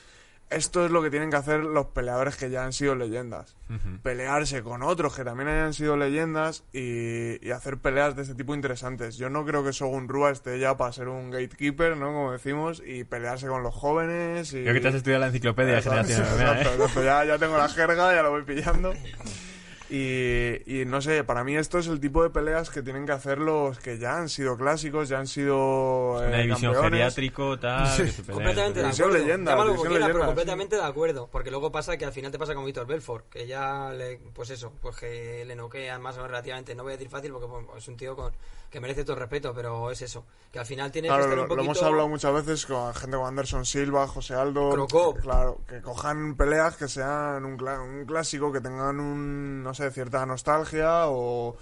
[0.51, 3.57] esto es lo que tienen que hacer los peleadores que ya han sido leyendas.
[4.03, 8.55] Pelearse con otros que también hayan sido leyendas y, y hacer peleas de este tipo
[8.55, 9.17] interesantes.
[9.17, 12.07] Yo no creo que Shogun Rua esté ya para ser un gatekeeper, ¿no?
[12.07, 14.53] Como decimos, y pelearse con los jóvenes.
[14.53, 14.63] Y...
[14.63, 16.17] Creo que te has estudiado la enciclopedia Exacto, ¿eh?
[16.17, 17.03] exacto, exacto.
[17.03, 18.95] Ya, ya tengo la jerga, ya lo voy pillando.
[19.91, 23.13] Y, y no sé, para mí esto es el tipo de peleas que tienen que
[23.13, 26.91] hacer los que ya han sido clásicos, ya han sido Una eh, división campeones.
[27.15, 27.97] geriátrico, tal.
[27.97, 28.35] que se peleen.
[28.35, 29.13] Completamente de acuerdo.
[29.19, 31.29] leyenda, Llámalo como división pero leyenda, completamente de acuerdo.
[31.31, 34.51] Porque luego pasa que al final te pasa con Víctor Belfort, que ya le, pues
[34.51, 36.75] eso, pues que le noquean más o menos relativamente.
[36.75, 38.33] No voy a decir fácil porque pues, es un tío con,
[38.71, 40.25] que merece todo respeto, pero es eso.
[40.51, 41.65] Que al final tiene que Claro, estar lo, un lo poquito.
[41.73, 44.71] hemos hablado muchas veces con gente como Anderson Silva, José Aldo.
[44.71, 45.19] Crocop.
[45.21, 50.25] Claro, que cojan peleas que sean un, un clásico, que tengan un, no sé, cierta
[50.27, 51.57] nostalgia o,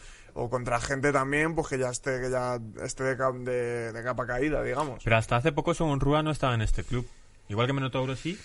[0.50, 4.62] contra gente también, pues que ya esté, que ya esté de, de- de capa caída,
[4.62, 5.02] digamos.
[5.04, 7.06] Pero hasta hace poco Sogun Rua no estaba en este club.
[7.48, 8.38] Igual que Minotauro sí.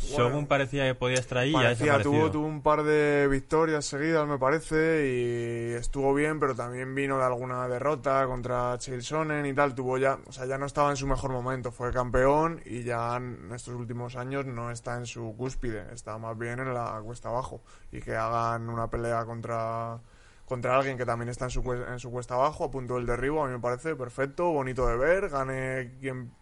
[0.00, 4.38] Según parecía que podía estar ahí, Parecía, tuvo, tuvo un par de victorias seguidas, me
[4.38, 9.74] parece, y estuvo bien, pero también vino de alguna derrota contra Sonnen y tal.
[9.74, 11.70] Tuvo ya, o sea, ya no estaba en su mejor momento.
[11.70, 16.36] Fue campeón y ya en estos últimos años no está en su cúspide, está más
[16.36, 17.62] bien en la cuesta abajo.
[17.92, 20.00] Y que hagan una pelea contra
[20.46, 23.44] contra alguien que también está en su, en su cuesta abajo, a punto del derribo,
[23.44, 26.32] a mí me parece perfecto, bonito de ver, gane quien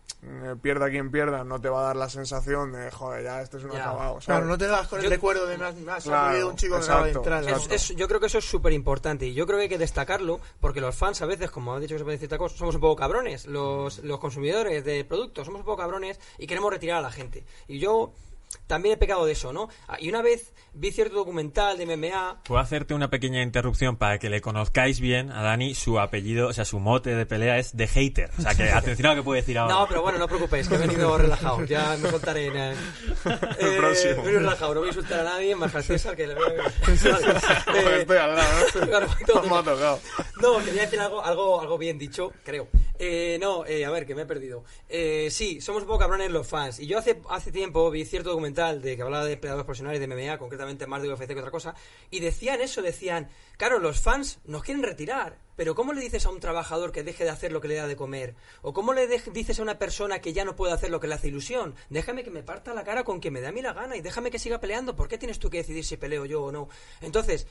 [0.62, 3.64] pierda quien pierda, no te va a dar la sensación de, joder, ya este es
[3.64, 3.82] un Ya.
[3.84, 4.24] acabado, ¿sabes?
[4.26, 6.74] Claro, no te das con Yo- el recuerdo de más, más Claro, de un chico
[6.74, 7.22] que exacto.
[7.46, 9.78] Es- es- yo creo que eso es súper importante y yo creo que hay que
[9.78, 12.56] destacarlo porque los fans a veces, como han dicho que se puede decir esta cosa,
[12.56, 13.46] somos un poco cabrones.
[13.46, 17.44] Los, los consumidores de productos somos un poco cabrones y queremos retirar a la gente.
[17.68, 18.12] Y yo
[18.66, 19.68] también he pecado de eso, ¿no?
[19.88, 24.18] Ah, Y una vez vi cierto documental de MMA Puedo hacerte una pequeña interrupción para
[24.18, 25.74] que le conozcáis bien a Dani.
[25.74, 28.30] Su apellido, o sea, su mote de pelea es de hater.
[28.38, 29.74] O sea, que atención a lo que puede decir ahora.
[29.74, 31.64] No, pero bueno, no os preocupéis, que he venido relajado.
[31.64, 32.76] Ya me soltaré en el,
[33.58, 34.12] El próximo.
[34.12, 36.34] He venido relajado, no voy a insultar a nadie, más que al César, que le
[36.34, 36.44] veo.
[36.48, 39.98] Joder, Eh, estoy al lado,
[40.40, 40.64] ¿no?
[40.64, 42.68] quería decir algo, algo, algo bien dicho, creo.
[42.98, 44.64] Eh, no, eh, a ver, que me he perdido.
[44.88, 46.80] Eh, sí, somos un poco cabrones los fans.
[46.80, 50.06] Y yo hace, hace tiempo vi cierto documental de que hablaba de peleadores profesionales de
[50.08, 51.74] MMA, concretamente más de UFC que otra cosa,
[52.10, 56.30] y decían eso, decían, claro, los fans nos quieren retirar, pero ¿cómo le dices a
[56.30, 58.36] un trabajador que deje de hacer lo que le da de comer?
[58.62, 61.14] ¿O cómo le dices a una persona que ya no puede hacer lo que le
[61.14, 61.74] hace ilusión?
[61.90, 64.00] Déjame que me parta la cara con que me dé a mí la gana y
[64.00, 64.94] déjame que siga peleando.
[64.94, 66.68] ¿Por qué tienes tú que decidir si peleo yo o no?
[67.00, 67.48] Entonces,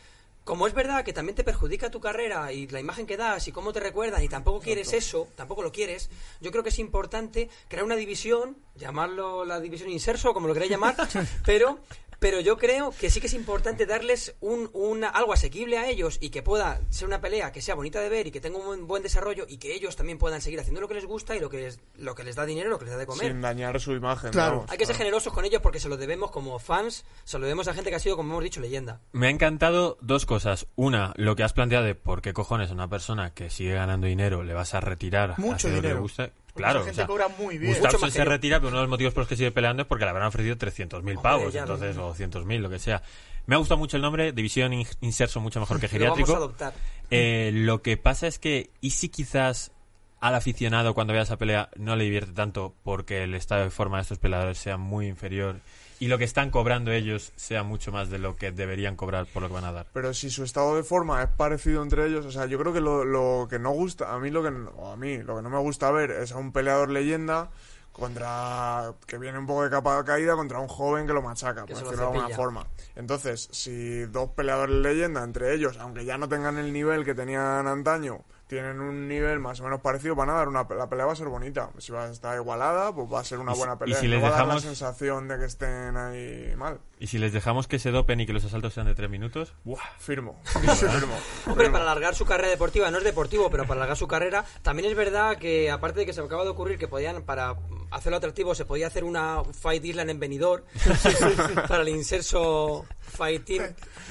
[0.48, 3.52] como es verdad que también te perjudica tu carrera y la imagen que das y
[3.52, 7.50] cómo te recuerdan y tampoco quieres eso, tampoco lo quieres, yo creo que es importante
[7.68, 10.96] crear una división, llamarlo la división inserso, como lo queráis llamar,
[11.46, 11.80] pero
[12.20, 16.18] pero yo creo que sí que es importante darles un, una- algo asequible a ellos
[16.22, 18.66] y que pueda ser una pelea que sea bonita de ver y que tenga un
[18.66, 21.40] buen, buen desarrollo y que ellos también puedan seguir haciendo lo que les gusta y
[21.40, 23.28] lo que les, lo que les da dinero, lo que les da de comer.
[23.32, 24.32] Sin dañar su imagen.
[24.32, 24.56] Claro.
[24.58, 24.72] vamos.
[24.72, 27.68] Hay que ser generosos con ellos porque se lo debemos como fans, se lo debemos
[27.68, 29.00] a gente que ha sido, como hemos dicho, leyenda.
[29.12, 30.68] Me ha encantado dos cosas.
[30.76, 34.08] Una, lo que has planteado de por qué cojones a una persona que sigue ganando
[34.08, 36.02] dinero le vas a retirar a Mucho hacer lo que le dinero.
[36.02, 36.32] gusta.
[36.58, 37.72] Claro, o gente sea, cobra muy bien.
[37.72, 39.88] Mucho Gustafsson se retira, pero uno de los motivos por los que sigue peleando es
[39.88, 42.08] porque le habrán ofrecido 300.000 Hombre, pavos, ya, entonces, no.
[42.08, 43.02] o 200.000, lo que sea.
[43.46, 46.34] Me ha gustado mucho el nombre, División In- Inserso, mucho mejor que Lo vamos geriátrico.
[46.34, 46.74] a adoptar.
[47.10, 49.72] Eh, lo que pasa es que, ¿y si quizás
[50.20, 53.98] al aficionado cuando vea esa pelea no le divierte tanto porque el estado de forma
[53.98, 55.60] de estos peleadores sea muy inferior
[56.00, 59.42] y lo que están cobrando ellos sea mucho más de lo que deberían cobrar por
[59.42, 59.88] lo que van a dar?
[59.94, 62.82] Pero si su estado de forma es parecido entre ellos, o sea, yo creo que
[62.82, 65.60] lo, lo que no gusta, a mí lo que a mí lo que no me
[65.60, 67.50] gusta ver es a un peleador leyenda
[67.92, 71.74] contra que viene un poco de capa caída contra un joven que lo machaca, Que
[71.74, 72.68] por decirlo de alguna forma.
[72.96, 77.68] Entonces, si dos peleadores leyenda entre ellos, aunque ya no tengan el nivel que tenían
[77.68, 81.12] antaño, tienen un nivel más o menos parecido, van a dar una la pelea va
[81.14, 81.70] a ser bonita.
[81.78, 84.00] Si va a estar igualada, pues va a ser una Y buena y pelea.
[84.00, 86.80] si no les va a dar dejamos- la sensación de que estén ahí mal.
[87.00, 89.54] Y si les dejamos que se dopen y que los asaltos sean de tres minutos,
[89.64, 89.80] ¡buah!
[90.00, 90.40] Firmo.
[90.46, 91.16] firmo.
[91.46, 91.72] Hombre, firmo.
[91.74, 94.96] para alargar su carrera deportiva, no es deportivo, pero para alargar su carrera, también es
[94.96, 97.56] verdad que, aparte de que se me acaba de ocurrir que podían, para
[97.92, 100.64] hacerlo atractivo, se podía hacer una Fight Island en Benidorm
[101.68, 103.64] para el inserso Fight Team.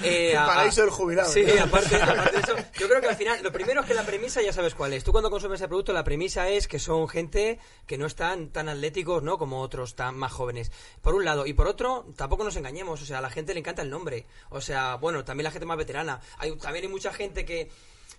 [0.02, 1.64] Eh, El a- paraíso del jubilado, Sí, ¿no?
[1.64, 4.25] aparte, aparte de eso, yo creo que al final, lo primero es que la premisa
[4.34, 5.04] ya sabes cuál es.
[5.04, 8.68] Tú cuando consumes ese producto, la premisa es que son gente que no están tan
[8.68, 9.38] atléticos, ¿no?
[9.38, 10.72] Como otros tan más jóvenes.
[11.00, 11.46] Por un lado.
[11.46, 13.00] Y por otro, tampoco nos engañemos.
[13.00, 14.26] O sea, a la gente le encanta el nombre.
[14.50, 16.20] O sea, bueno, también la gente más veterana.
[16.38, 17.70] Hay, también hay mucha gente que,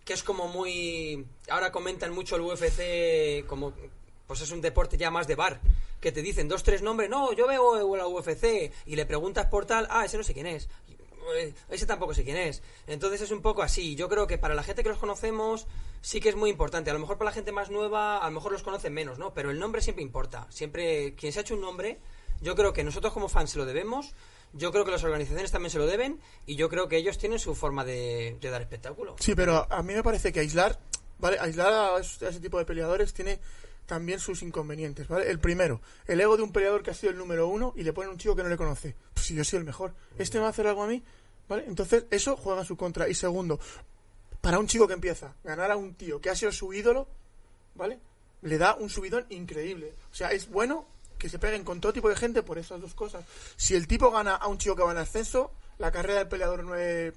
[0.05, 1.25] que es como muy...
[1.49, 3.73] Ahora comentan mucho el UFC como...
[4.27, 5.59] Pues es un deporte ya más de bar.
[5.99, 7.09] Que te dicen dos, tres nombres.
[7.09, 8.71] No, yo veo la UFC.
[8.85, 9.87] Y le preguntas por tal.
[9.89, 10.69] Ah, ese no sé quién es.
[11.35, 12.61] Eh, ese tampoco sé quién es.
[12.87, 13.95] Entonces es un poco así.
[13.95, 15.67] Yo creo que para la gente que los conocemos
[16.01, 16.89] sí que es muy importante.
[16.89, 19.33] A lo mejor para la gente más nueva, a lo mejor los conocen menos, ¿no?
[19.33, 20.47] Pero el nombre siempre importa.
[20.49, 21.99] Siempre, quien se ha hecho un nombre,
[22.41, 24.13] yo creo que nosotros como fans se lo debemos.
[24.53, 26.19] Yo creo que las organizaciones también se lo deben.
[26.45, 29.15] Y yo creo que ellos tienen su forma de, dar espectáculo.
[29.19, 30.79] Sí, pero a mí me parece que aislar,
[31.19, 31.37] ¿vale?
[31.39, 33.39] Aislar a ese tipo de peleadores tiene
[33.87, 35.31] también sus inconvenientes, ¿vale?
[35.31, 37.93] El primero, el ego de un peleador que ha sido el número uno y le
[37.93, 38.95] ponen un chico que no le conoce.
[39.13, 39.95] Pues si yo soy el mejor.
[40.17, 41.03] ¿Este me va a hacer algo a mí?
[41.47, 41.65] ¿Vale?
[41.67, 43.07] Entonces, eso juega en su contra.
[43.07, 43.59] Y segundo,
[44.41, 47.07] para un chico que empieza, ganar a un tío que ha sido su ídolo,
[47.75, 47.99] ¿vale?
[48.41, 49.93] Le da un subidón increíble.
[50.11, 50.85] O sea, es bueno
[51.17, 53.25] que se peguen con todo tipo de gente por esas dos cosas.
[53.55, 56.63] Si el tipo gana a un chico que va en ascenso, la carrera del peleador
[56.63, 57.13] nueve,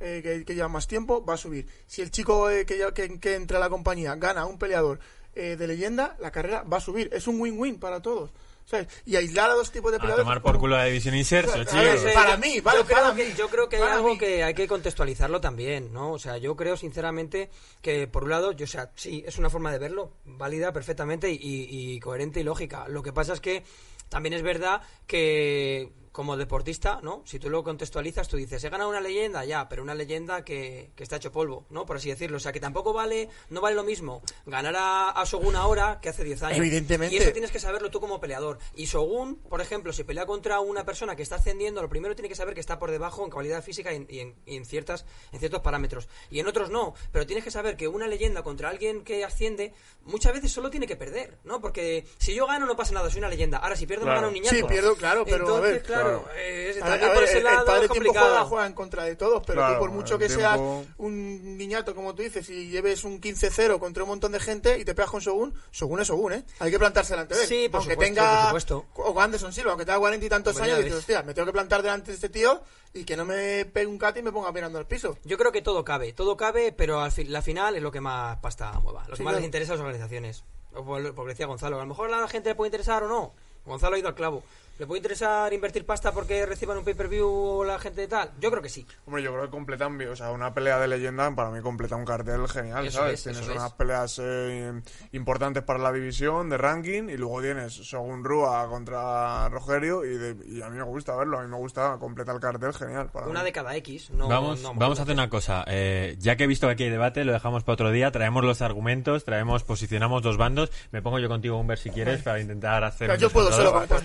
[0.00, 1.66] eh, que, lleva más tiempo va a subir.
[1.86, 4.98] Si el chico eh, que, que entra a la compañía gana a un peleador
[5.34, 7.10] eh, de leyenda, la carrera va a subir.
[7.12, 8.30] Es un win-win para todos.
[8.64, 8.88] ¿Sabes?
[9.04, 10.24] Y aislar a dos tipos de A peleadores.
[10.24, 13.14] tomar por culo la división inserso, ver, Sí, para yo- mí, vale, yo creo para
[13.14, 13.34] que, mí.
[13.36, 14.18] yo creo que hay algo mí.
[14.18, 16.12] que hay que contextualizarlo también, ¿no?
[16.12, 17.50] O sea, yo creo sinceramente
[17.82, 21.30] que por un lado, yo, o sea, sí, es una forma de verlo, válida perfectamente
[21.30, 22.86] y, y coherente y lógica.
[22.88, 23.64] Lo que pasa es que
[24.08, 27.22] también es verdad que como deportista, ¿no?
[27.26, 30.92] Si tú lo contextualizas, tú dices, he ganado una leyenda, ya, pero una leyenda que,
[30.94, 31.84] que está hecho polvo, ¿no?
[31.86, 32.36] Por así decirlo.
[32.36, 36.08] O sea, que tampoco vale, no vale lo mismo ganar a, a Shogun ahora que
[36.10, 36.58] hace 10 años.
[36.58, 37.12] Evidentemente.
[37.12, 38.60] Y eso tienes que saberlo tú como peleador.
[38.76, 42.28] Y Shogun, por ejemplo, si pelea contra una persona que está ascendiendo, lo primero tiene
[42.28, 44.64] que saber que está por debajo en calidad física y en, y en- y en
[44.66, 46.08] ciertas, en ciertos parámetros.
[46.30, 46.94] Y en otros no.
[47.10, 49.74] Pero tienes que saber que una leyenda contra alguien que asciende,
[50.04, 51.60] muchas veces solo tiene que perder, ¿no?
[51.60, 53.58] Porque si yo gano no pasa nada, soy una leyenda.
[53.58, 54.54] Ahora, si pierdo, me gana un niñato.
[54.54, 56.28] Sí, pierdo, claro, pero Entonces, a ver, claro, claro.
[56.36, 58.44] eh, A ver, también a por ver, ese el, lado el padre es tiempo juega,
[58.44, 61.94] juega en contra de todos, pero Claro, tú por mucho que seas tiempo- un niñato,
[61.94, 65.10] como tú dices, y lleves un 15-0 contra un montón de gente y te pegas
[65.10, 66.44] con Shogun, Shogun es Shogun, ¿eh?
[66.60, 67.48] Hay que plantarse delante de él.
[67.48, 68.86] Sí, por aunque supuesto, tenga, por supuesto.
[68.94, 71.46] O Anderson Silva, aunque tenga cuarenta y tantos Hombre, años, y dices, hostia, me tengo
[71.46, 72.62] que plantar delante de este tío
[72.92, 75.18] y que no me pegue un cat y me ponga mirando al piso.
[75.24, 78.36] Yo creo que todo cabe, todo cabe, pero al la final es lo que más
[78.38, 79.38] pasta mueva, lo que Sí, más claro.
[79.38, 80.44] les interesa a las organizaciones.
[80.72, 83.32] Porque decía Gonzalo, a lo mejor a la gente le puede interesar o no.
[83.64, 84.42] Gonzalo ha ido al clavo.
[84.76, 88.30] ¿Le puede interesar invertir pasta porque reciban un pay-per-view la gente de tal?
[88.40, 88.84] Yo creo que sí.
[89.06, 91.94] Hombre, yo creo que completan, bien, o sea, una pelea de leyenda para mí completa
[91.94, 93.24] un cartel genial, Eso ¿sabes?
[93.24, 93.72] es, tienes unas es.
[93.74, 94.72] peleas eh,
[95.12, 100.36] importantes para la división de ranking y luego tienes Shogun Rua contra Rogerio y, de-
[100.48, 103.10] y a mí me gusta verlo, a mí me gusta completar el cartel genial.
[103.12, 103.44] Para Una mí.
[103.46, 104.10] de cada X.
[104.10, 105.64] No, vamos, no, vamos a hacer una cosa.
[105.68, 108.10] eh, ya que he visto que aquí hay debate, lo dejamos para otro día.
[108.10, 110.72] Traemos los argumentos, traemos, posicionamos dos bandos.
[110.90, 113.06] Me pongo yo contigo, Humber, si quieres, para intentar hacer.
[113.06, 113.98] Pero un yo puedo solo contra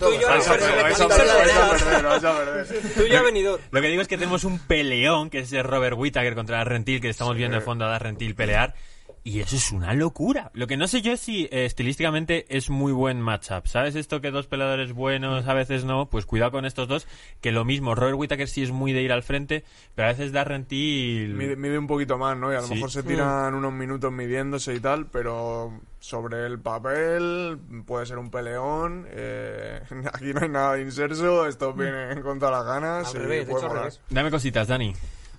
[3.70, 7.00] Lo que digo es que tenemos un peleón, que es el Robert Whittaker contra Darrentil,
[7.00, 8.74] que estamos viendo de fondo a Darrentil pelear.
[9.22, 10.50] Y eso es una locura.
[10.54, 13.66] Lo que no sé yo es si eh, estilísticamente es muy buen matchup.
[13.66, 16.06] ¿Sabes esto que dos peleadores buenos a veces no?
[16.06, 17.06] Pues cuidado con estos dos.
[17.42, 19.62] Que lo mismo, Robert Whittaker sí es muy de ir al frente,
[19.94, 21.34] pero a veces Darrentil...
[21.34, 22.50] Mide, mide un poquito más, ¿no?
[22.50, 22.74] Y a lo Sí.
[22.74, 28.30] mejor se tiran unos minutos midiéndose y tal, pero sobre el papel puede ser un
[28.30, 29.06] peleón.
[29.10, 29.80] eh,
[30.14, 33.08] aquí no hay nada de inserso, estos vienen con todas las ganas.
[33.14, 33.84] Al y revés, de puede hecho, al molar.
[33.92, 34.00] revés.
[34.08, 34.94] Dame cositas, Dani.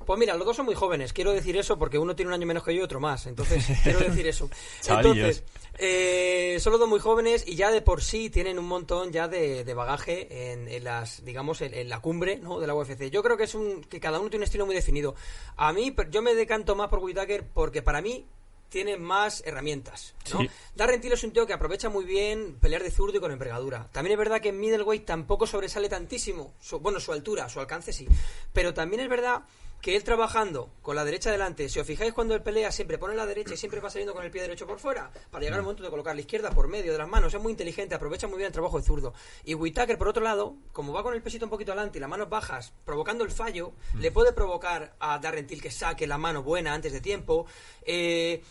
[0.05, 1.13] Pues mira, los dos son muy jóvenes.
[1.13, 3.25] Quiero decir eso porque uno tiene un año menos que yo y otro más.
[3.27, 4.49] Entonces, quiero decir eso.
[4.87, 5.43] Entonces,
[5.77, 9.27] eh, son los dos muy jóvenes y ya de por sí tienen un montón ya
[9.27, 12.59] de, de bagaje en, en las, digamos, en, en la cumbre ¿no?
[12.59, 13.09] de la UFC.
[13.09, 15.15] Yo creo que es un que cada uno tiene un estilo muy definido.
[15.57, 18.25] A mí, yo me decanto más por Whittaker porque para mí
[18.69, 20.13] tiene más herramientas.
[20.31, 20.39] ¿no?
[20.39, 20.49] Sí.
[20.75, 23.89] Darren Till es un tío que aprovecha muy bien pelear de zurdo y con envergadura.
[23.91, 26.53] También es verdad que en middleweight tampoco sobresale tantísimo.
[26.61, 28.07] Su- bueno, su altura, su alcance sí.
[28.53, 29.41] Pero también es verdad
[29.81, 33.15] que él trabajando con la derecha delante, si os fijáis cuando él pelea siempre pone
[33.15, 35.63] la derecha y siempre va saliendo con el pie derecho por fuera para llegar al
[35.63, 37.33] momento de colocar la izquierda por medio de las manos.
[37.33, 39.13] Es muy inteligente, aprovecha muy bien el trabajo de zurdo.
[39.43, 42.09] Y Whittaker, por otro lado, como va con el pesito un poquito adelante y las
[42.09, 46.43] manos bajas, provocando el fallo, le puede provocar a Darren Till que saque la mano
[46.43, 47.47] buena antes de tiempo.
[47.83, 48.43] Eh,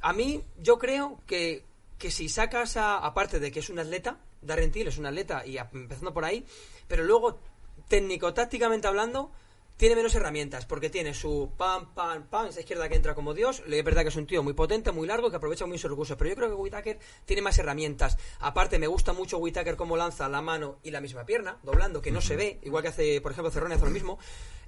[0.00, 1.64] a mí, yo creo que,
[1.98, 5.44] que si sacas a, aparte de que es un atleta, Darren Till es un atleta
[5.44, 6.46] y a- empezando por ahí,
[6.86, 7.38] pero luego,
[7.88, 9.30] técnico-tácticamente hablando,
[9.78, 13.62] tiene menos herramientas, porque tiene su pam, pam, pam, esa izquierda que entra como Dios.
[13.66, 16.16] Es verdad que es un tío muy potente, muy largo, que aprovecha muy sus recursos,
[16.16, 18.18] pero yo creo que Whittaker tiene más herramientas.
[18.40, 22.10] Aparte, me gusta mucho Whittaker cómo lanza la mano y la misma pierna, doblando, que
[22.10, 24.18] no se ve, igual que hace, por ejemplo, Cerrone hace lo mismo.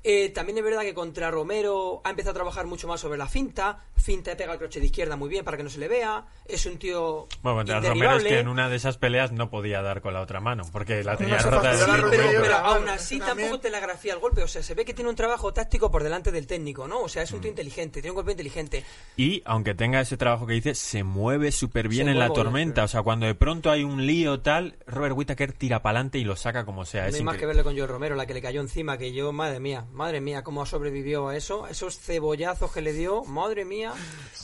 [0.03, 3.27] Eh, también es verdad que contra Romero ha empezado a trabajar mucho más sobre la
[3.27, 3.85] finta.
[3.97, 6.25] Finta pega el croche de izquierda muy bien para que no se le vea.
[6.47, 7.29] Es un tío.
[7.43, 10.23] Bueno, contra Romero es que en una de esas peleas no podía dar con la
[10.23, 13.49] otra mano, porque la tenía se rota de Sí, pero, pero aún así también.
[13.49, 14.43] tampoco telegrafía el golpe.
[14.43, 17.01] O sea, se ve que tiene un trabajo táctico por delante del técnico, ¿no?
[17.03, 18.85] O sea, es un tío inteligente, tiene un golpe inteligente.
[19.17, 22.85] Y aunque tenga ese trabajo que dice, se mueve súper bien Se en la tormenta.
[22.85, 26.25] O sea, cuando de pronto hay un lío tal, Robert Whittaker tira para adelante y
[26.25, 27.03] lo saca como sea.
[27.03, 29.13] No Es hay más que verle con Joel Romero, la que le cayó encima, que
[29.13, 33.65] yo, madre mía, madre mía, cómo sobrevivió a eso, esos cebollazos que le dio, madre
[33.65, 33.93] mía.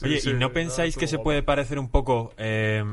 [0.03, 2.33] Oye, Sí, ¿y no pensáis que se puede parecer un poco...
[2.37, 2.85] eh,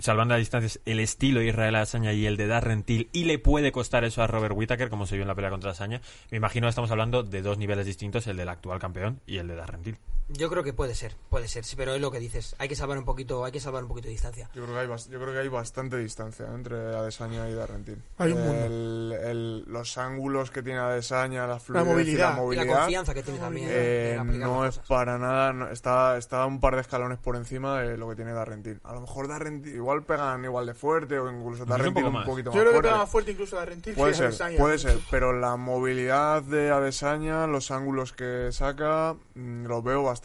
[0.00, 3.38] salvando las distancias, el estilo de Israel Adesanya y el de Darren Till, y le
[3.38, 6.00] puede costar eso a Robert Whittaker, como se vio en la pelea contra Adesanya.
[6.30, 9.48] Me imagino que estamos hablando de dos niveles distintos, el del actual campeón y el
[9.48, 9.98] de Darren Till.
[10.30, 12.54] Yo creo que puede ser, puede ser, sí, pero es lo que dices.
[12.58, 14.50] Hay que salvar un poquito, hay que salvar un poquito de distancia.
[14.54, 16.54] Yo creo que hay, yo creo que hay bastante distancia ¿eh?
[16.54, 18.02] entre Adesanya y Darrentil.
[18.18, 18.64] Hay un mundo.
[18.66, 22.18] El- el- los ángulos que tiene Adesanya, la fluidez y movilidad.
[22.18, 23.68] la Y la Y la movilidad, confianza que tiene también.
[23.70, 27.80] eh, aplicar no es para nada, no- está, está un par de escalones por encima
[27.80, 28.80] de lo que tiene Darrentil.
[28.84, 32.26] A lo mejor Darrentil, igual pegan igual de fuerte o incluso un poco un, más.
[32.26, 34.58] poquito Yo más creo que pega más fuerte incluso a Rentil Puede que ser, Adesanya.
[34.58, 40.17] puede ser, pero la movilidad de Adesanya, los ángulos que saca, mm, los veo bastante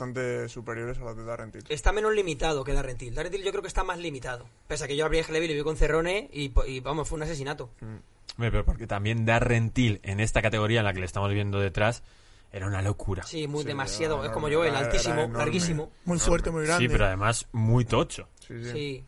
[0.50, 1.64] superiores a los de Darrentil.
[1.70, 3.14] Está menos limitado que Darrentil.
[3.16, 4.46] Darrentil yo creo que está más limitado.
[4.68, 7.18] Pese a que yo a Brian Levy le vi con Cerrone y, y, vamos, fue
[7.18, 7.70] un asesinato.
[7.82, 11.60] Hombre, pero porque también Darren Till en esta categoría en la que le estamos viendo
[11.60, 12.04] detrás
[12.52, 13.24] era una locura.
[13.24, 14.24] Sí, muy Sí, demasiado.
[14.24, 15.92] es como Joel, era- altísimo, larguísimo.
[16.06, 16.86] Muy fuerte, muy grande.
[16.86, 18.28] Sí, pero además muy tocho.
[18.48, 18.72] Sí, sí.
[18.72, 19.04] Sí.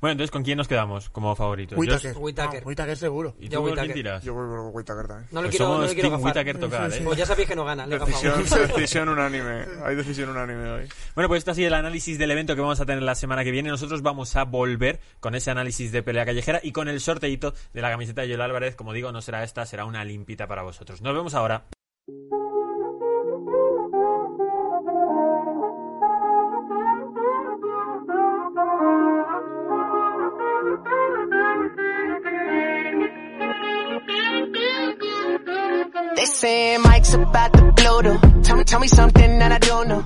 [0.00, 1.78] Bueno, entonces, ¿con quién nos quedamos como favoritos?
[1.78, 2.14] Whittaker.
[2.14, 2.62] Yo- Whittaker.
[2.62, 3.36] No, Whittaker seguro.
[3.38, 4.24] ¿Y Yo tú quién tiras?
[4.24, 5.28] Yo voy por Whittaker también.
[5.30, 7.00] No le Pues quiero, no le quiero tocar, ¿eh?
[7.04, 8.42] Pues ya sabéis que no gana, le Decisión,
[8.76, 9.66] decisión unánime.
[9.84, 10.88] Hay decisión unánime hoy.
[11.14, 13.44] Bueno, pues este ha sido el análisis del evento que vamos a tener la semana
[13.44, 13.68] que viene.
[13.68, 17.82] Nosotros vamos a volver con ese análisis de pelea callejera y con el sorteito de
[17.82, 18.76] la camiseta de Joel Álvarez.
[18.76, 21.02] Como digo, no será esta, será una limpita para vosotros.
[21.02, 21.64] Nos vemos ahora.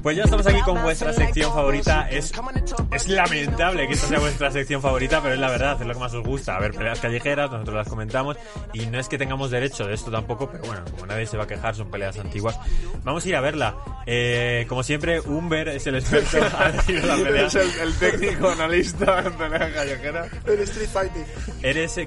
[0.02, 2.10] Pues ya estamos aquí con vuestra sección favorita.
[2.10, 2.32] Es,
[2.92, 6.00] es lamentable que esta sea vuestra sección favorita, pero es la verdad, es lo que
[6.00, 6.56] más os gusta.
[6.56, 8.36] A ver, peleas callejeras, nosotros las comentamos.
[8.72, 11.44] Y no es que tengamos derecho de esto tampoco, pero bueno, como nadie se va
[11.44, 12.58] a quejar, son peleas antiguas.
[13.04, 13.76] Vamos a ir a verla.
[14.04, 17.46] Eh, como siempre, Umber es el experto a decir la pelea.
[17.46, 20.26] Es el, el técnico analista en pelea callejera.
[20.46, 21.26] El Street Fighting.
[21.62, 22.00] Eres.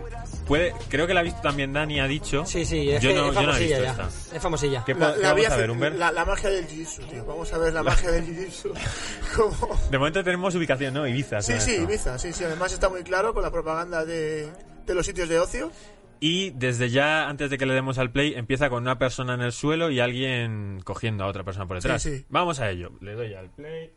[0.47, 2.45] Puede, creo que la ha visto también Dani, ha dicho.
[2.45, 3.91] Sí, sí, es, yo que no, es yo no he famosilla visto ya.
[4.07, 4.35] esta.
[4.35, 4.83] Es famosilla.
[4.85, 5.95] ¿Qué, po- La, qué la vamos a ver, Umber?
[5.95, 7.25] la, la magia del Jiu-Jitsu, tío.
[7.25, 9.89] Vamos a ver la magia del Jiu-Jitsu.
[9.91, 11.05] De momento tenemos ubicación, ¿no?
[11.07, 11.41] Ibiza.
[11.41, 11.83] Sí, sí, esto.
[11.83, 12.43] Ibiza, sí, sí.
[12.45, 14.49] Además está muy claro con la propaganda de,
[14.85, 15.71] de los sitios de ocio.
[16.19, 19.41] Y desde ya, antes de que le demos al play, empieza con una persona en
[19.41, 22.01] el suelo y alguien cogiendo a otra persona por detrás.
[22.01, 22.25] Sí, sí.
[22.29, 22.91] Vamos a ello.
[23.01, 23.91] Le doy al play.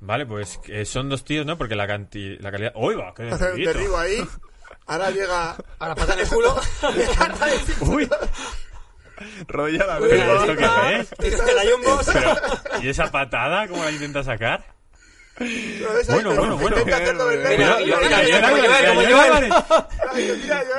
[0.00, 1.58] Vale, pues eh, son dos tíos, ¿no?
[1.58, 2.72] Porque la, canti la calidad...
[2.76, 3.12] ¡Uy, va!
[3.14, 3.24] ¡Qué
[3.98, 4.22] ahí.
[4.86, 5.56] Ahora llega.
[5.78, 6.56] Ahora pata en el culo.
[7.80, 8.08] ¡Uy!
[9.48, 10.92] Rodilla la ¿Pero derecha.
[10.92, 12.84] esto qué es?
[12.84, 13.66] ¿Y esa patada?
[13.66, 14.76] ¿Cómo la intenta sacar?
[16.08, 16.76] Bueno, bueno, bueno.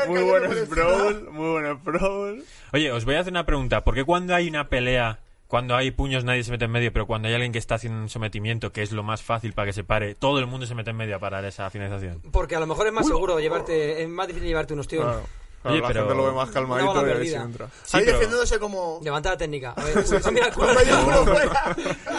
[0.08, 2.44] Muy buenos brawl, muy buenos brawl.
[2.74, 3.84] Oye, os voy a hacer una pregunta.
[3.84, 7.08] ¿Por qué cuando hay una pelea, cuando hay puños nadie se mete en medio, pero
[7.08, 9.74] cuando hay alguien que está haciendo un sometimiento, que es lo más fácil para que
[9.74, 12.22] se pare, todo el mundo se mete en medio a parar esa finalización?
[12.32, 15.04] Porque a lo mejor es más seguro llevarte, es más difícil llevarte un ostión.
[15.04, 15.24] Claro.
[15.64, 17.40] Claro, Oye, la pero- gente lo ve más calmadito y ahí perdida.
[17.40, 17.68] sí entra.
[17.84, 19.00] Sí, Ahí pero- defendiéndose como.
[19.04, 19.72] Levantada técnica.
[19.76, 20.50] A ver, uy, mira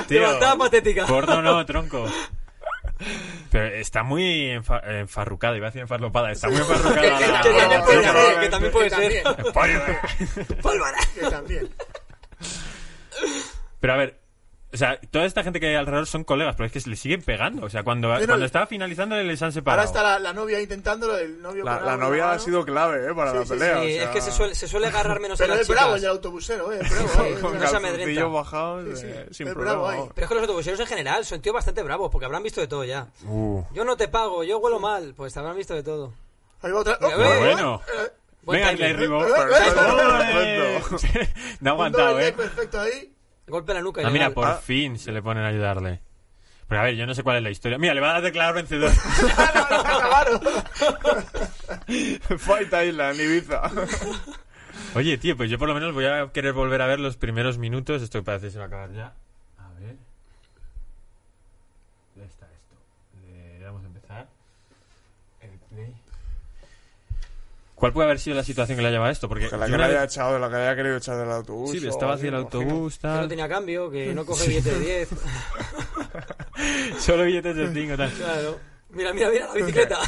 [0.08, 1.06] Levantada patética.
[1.06, 2.04] Gordo no, tronco.
[3.50, 7.40] Pero está muy enfa- enfarrucada, iba a decir enfarlopada, está muy enfarrucada Que- la...
[7.42, 9.22] que- la- que también puede la- ser, que también puede ser.
[9.52, 10.98] también, Pólvora.
[11.14, 11.68] Que también.
[13.80, 14.18] Pero a ver,
[14.70, 16.96] o sea, toda esta gente que hay alrededor son colegas, pero es que se le
[16.96, 17.64] siguen pegando.
[17.64, 19.80] O sea, cuando, Pero- cuando estaba finalizando les han separado.
[19.88, 22.40] Ahora está la, la novia intentándolo, el novio La, con la novia ha mano.
[22.40, 23.74] sido clave eh, para Sí, la sí, pelea.
[23.74, 25.68] Sí, o es sea, que se suele, se suele agarrar menos Pero a las es
[25.68, 26.02] bravo el chicas.
[26.02, 26.80] del autobusero, eh.
[26.82, 27.38] es bravo, eh.
[27.40, 27.98] con no se amedrenta.
[28.04, 29.72] calzoncillos bajados Sí, sí, eh, sin es problema.
[29.72, 29.98] bravo ahí.
[30.00, 30.12] vamos.
[30.14, 32.66] Pero es que los autobuseros en general son tíos bastante bravos, porque habrán visto de
[32.68, 33.06] todo ya.
[33.24, 33.62] Uh.
[33.72, 36.12] Yo no te pago, yo huelo mal, pues te habrán visto de todo.
[36.60, 36.98] Ahí va otra.
[37.00, 37.08] ¡Oh!
[37.08, 37.40] ve, ¡Oh!
[37.40, 37.80] Bueno.
[37.86, 38.10] Eh,
[38.42, 38.82] Buen Venga, timing.
[38.82, 39.18] le derribó.
[39.20, 39.80] Perfecto,
[40.88, 41.08] perfecto.
[41.60, 42.32] no ha un aguantado, ¿eh?
[42.32, 43.12] perfecto ahí.
[43.48, 44.02] Golpe en la nuca.
[44.02, 44.54] y Ah, mira, por Ah.
[44.56, 46.00] fin se le ponen a ayudarle.
[46.68, 47.78] Pero a ver, yo no sé cuál es la historia.
[47.78, 48.90] Mira, le va a declarar vencedor.
[49.38, 50.40] Acabaron.
[52.38, 53.62] Fight Island, Ibiza.
[54.94, 57.56] Oye, tío, pues yo por lo menos voy a querer volver a ver los primeros
[57.58, 58.02] minutos.
[58.02, 59.14] Esto parece que se va a acabar ya.
[59.58, 59.96] A ver.
[62.14, 62.76] ¿Dónde está esto?
[63.26, 64.28] Le damos a empezar.
[65.40, 65.94] El play.
[67.78, 69.28] ¿Cuál puede haber sido la situación que le ha llevado a esto?
[69.28, 71.30] Porque Que la que le haya vez- echado, la que le haya querido echar del
[71.30, 71.70] autobús.
[71.70, 73.28] Sí, estaba hacia el autobús, Que no tal.
[73.28, 75.08] tenía cambio, que no coge billete de 10.
[76.98, 78.10] Solo billetes de 5, tal.
[78.12, 78.58] Claro.
[78.90, 79.98] Mira, mira, mira la bicicleta.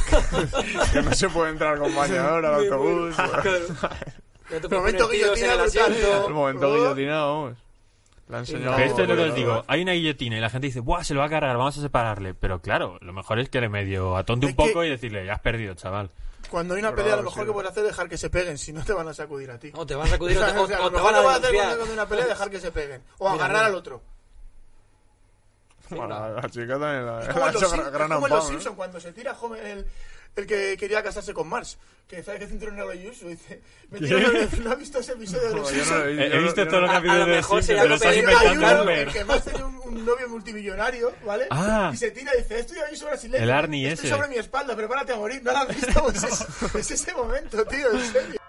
[0.92, 3.14] Que no se puede entrar con bañador al autobús.
[3.14, 3.42] Claro.
[4.68, 6.26] Te momento guillotina el asiento.
[6.28, 7.58] El momento guillotinado, vamos.
[8.48, 9.64] Pero esto es lo que os digo.
[9.66, 11.02] Hay una guillotina y la gente dice, ¡buah!
[11.04, 12.32] Se lo va a cargar, vamos a separarle.
[12.34, 15.26] Pero claro, lo mejor es que le medio atonte un Es que- poco y decirle,
[15.26, 16.10] ya has perdido, chaval.
[16.48, 17.28] Cuando hay una Pero pelea, lo sí.
[17.28, 19.50] mejor que puedes hacer es dejar que se peguen, si no te van a sacudir
[19.50, 19.70] a ti.
[19.74, 21.50] O te van a sacudir o te, o- lo mejor van que a puedes hacer
[21.56, 23.02] cuando hay una pelea es dejar que se peguen.
[23.18, 23.66] O Mira, agarrar mira.
[23.66, 24.02] al otro.
[25.90, 28.76] Bueno, la chica también la, Es como en los, es gran como en los ¿no?
[28.76, 29.86] Cuando se tira el,
[30.36, 31.76] el que quería casarse con Marge.
[32.08, 33.28] Que sabe que cinturón no lo uso.
[33.28, 36.26] Dice, me tiro en el- ¿No has visto ese episodio de los no lo He,
[36.26, 39.24] he no- visto todos no- los capítulos lo de sería pero estás inventando en que
[39.24, 41.46] más tiene un, un novio multimillonario, ¿vale?
[41.50, 41.90] Ah.
[41.94, 43.44] Y se tira y dice, estoy ahí sobre brasileño.
[43.44, 44.16] El Arnie estoy ese.
[44.16, 45.40] sobre mi espalda, prepárate a morir.
[45.44, 46.02] ¿No lo has visto?
[46.10, 48.40] Pues es, es ese momento, tío, en serio.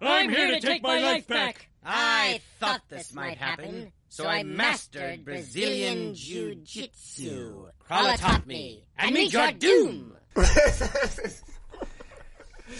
[0.00, 1.68] I'm here to take my life back.
[1.84, 7.68] I thought this might happen, so I mastered Brazilian Jiu-Jitsu.
[7.86, 10.14] Krala taught me, and meet your doom!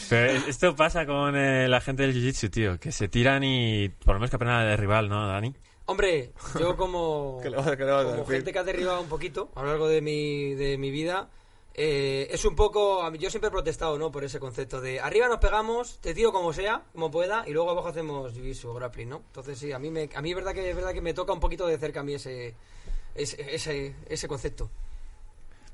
[0.08, 4.14] Pero esto pasa con eh, la gente del Jiu-Jitsu, tío, que se tiran y por
[4.14, 5.54] lo menos que aprendan de rival, ¿no, Dani?
[5.86, 8.34] Hombre, yo como, ¿Qué le vas- qué le vas a como decir?
[8.36, 11.28] gente que ha derribado un poquito a lo largo de mi, de mi vida,
[11.74, 13.02] eh, es un poco...
[13.02, 14.10] a mí- Yo siempre he protestado ¿no?
[14.12, 17.70] por ese concepto de arriba nos pegamos, te tiro como sea, como pueda, y luego
[17.70, 19.16] abajo hacemos jiu-jitsu o grappling, ¿no?
[19.26, 21.32] Entonces sí, a mí, me, a mí es, verdad que, es verdad que me toca
[21.32, 22.54] un poquito de cerca a mí ese,
[23.14, 24.70] ese, ese, ese concepto.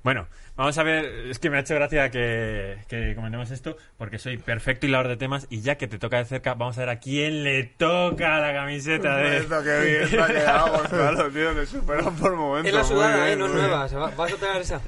[0.06, 4.20] Bueno, vamos a ver, es que me ha hecho gracia que, que comentemos esto, porque
[4.20, 6.90] soy perfecto hilador de temas y ya que te toca de cerca, vamos a ver
[6.90, 9.38] a quién le toca la camiseta de...
[9.38, 12.68] Esto que bien te ha quedado, Gonzalo, tío, te superan por momentos.
[12.68, 13.36] Es la muy sudada, bien, ¿eh?
[13.36, 13.70] No es muy bien.
[13.72, 13.88] nueva.
[13.88, 14.80] se va- ¿Vas a traer esa?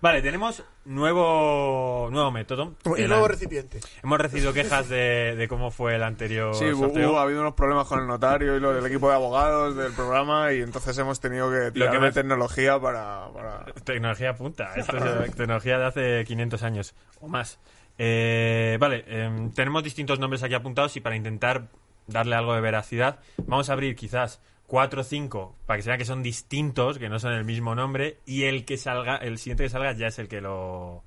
[0.00, 2.74] Vale, tenemos nuevo nuevo método.
[2.96, 3.80] Y El nuevo an- recipiente.
[4.02, 7.10] Hemos recibido quejas de, de cómo fue el anterior Sí, hubo, sorteo.
[7.10, 9.92] hubo- ha habido unos problemas con el notario y lo del equipo de abogados del
[9.92, 13.28] programa y entonces hemos tenido que tirar que de tecnología para...
[13.32, 13.64] para...
[13.84, 14.74] Tecnología punta.
[14.76, 17.58] Esto es tecnología de hace 500 años o más.
[17.98, 21.68] Eh, vale, em, tenemos distintos nombres aquí apuntados y para intentar
[22.06, 24.40] darle algo de veracidad, vamos a abrir quizás
[24.74, 27.76] cuatro o cinco para que se vea que son distintos, que no son el mismo
[27.76, 31.04] nombre y el que salga, el siguiente que salga ya es el que lo.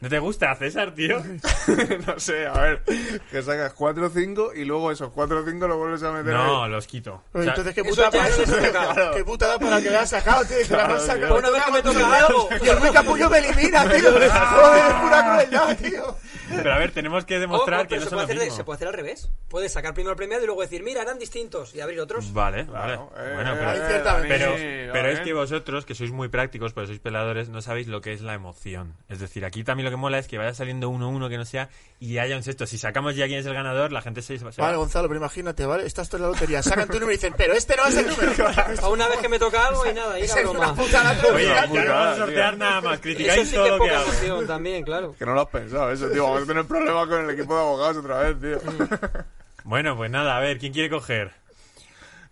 [0.00, 1.22] ¿No te gusta, César, tío?
[2.06, 2.82] no sé, a ver,
[3.30, 6.64] que sacas 4 o 5 y luego esos o 5 lo vuelves a meter No,
[6.64, 6.70] ahí.
[6.72, 7.22] los quito.
[7.32, 9.10] O sea, entonces, ¿qué eso puta ya para les toca.
[9.14, 10.56] ¿Qué puta da para que la has sacado, tío?
[10.56, 11.12] Que la Claro, has tío.
[11.14, 11.38] sacado.
[11.38, 12.48] Una vez que me toca algo.
[12.64, 14.10] Y el muy capullo me elimina, tío.
[14.10, 16.16] Joder, es pura crueldad, tío.
[16.56, 18.76] Pero a ver, tenemos que demostrar que pero no se, son puede hacer, se puede
[18.76, 19.30] hacer al revés.
[19.48, 22.32] Puedes sacar primero el premiado y luego decir, mira, eran distintos y abrir otros.
[22.32, 23.30] Vale, Claro, vale.
[23.30, 27.00] eh, bueno, eh, pero, pero, pero es que vosotros, que sois muy prácticos, porque sois
[27.00, 28.94] peladores, no sabéis lo que es la emoción.
[29.08, 31.44] Es decir, aquí también lo que mola es que vaya saliendo uno uno que no
[31.44, 31.68] sea
[32.00, 32.66] y haya un sexto.
[32.66, 34.50] Si sacamos ya quién es el ganador, la gente se, se va.
[34.56, 35.86] Vale, Gonzalo, pero imagínate, ¿vale?
[35.86, 38.06] Estás tú en la lotería, sacan tu número y dicen, pero este no es el
[38.08, 38.32] número.
[38.82, 40.58] A una vez que me toca algo y nada, y la broma.
[40.58, 41.66] una puta la Oye, lotería.
[41.66, 42.24] ya no vamos a tío.
[42.24, 42.92] sortear nada más.
[42.94, 43.84] Eso Criticáis sí todo que es lo
[44.20, 44.42] que hago.
[44.46, 45.14] también, claro.
[45.18, 46.26] Que no lo has pensado eso, tío.
[46.44, 48.72] A tener problemas con el equipo de abogados otra vez, tío.
[49.64, 51.32] Bueno, pues nada, a ver, ¿quién quiere coger?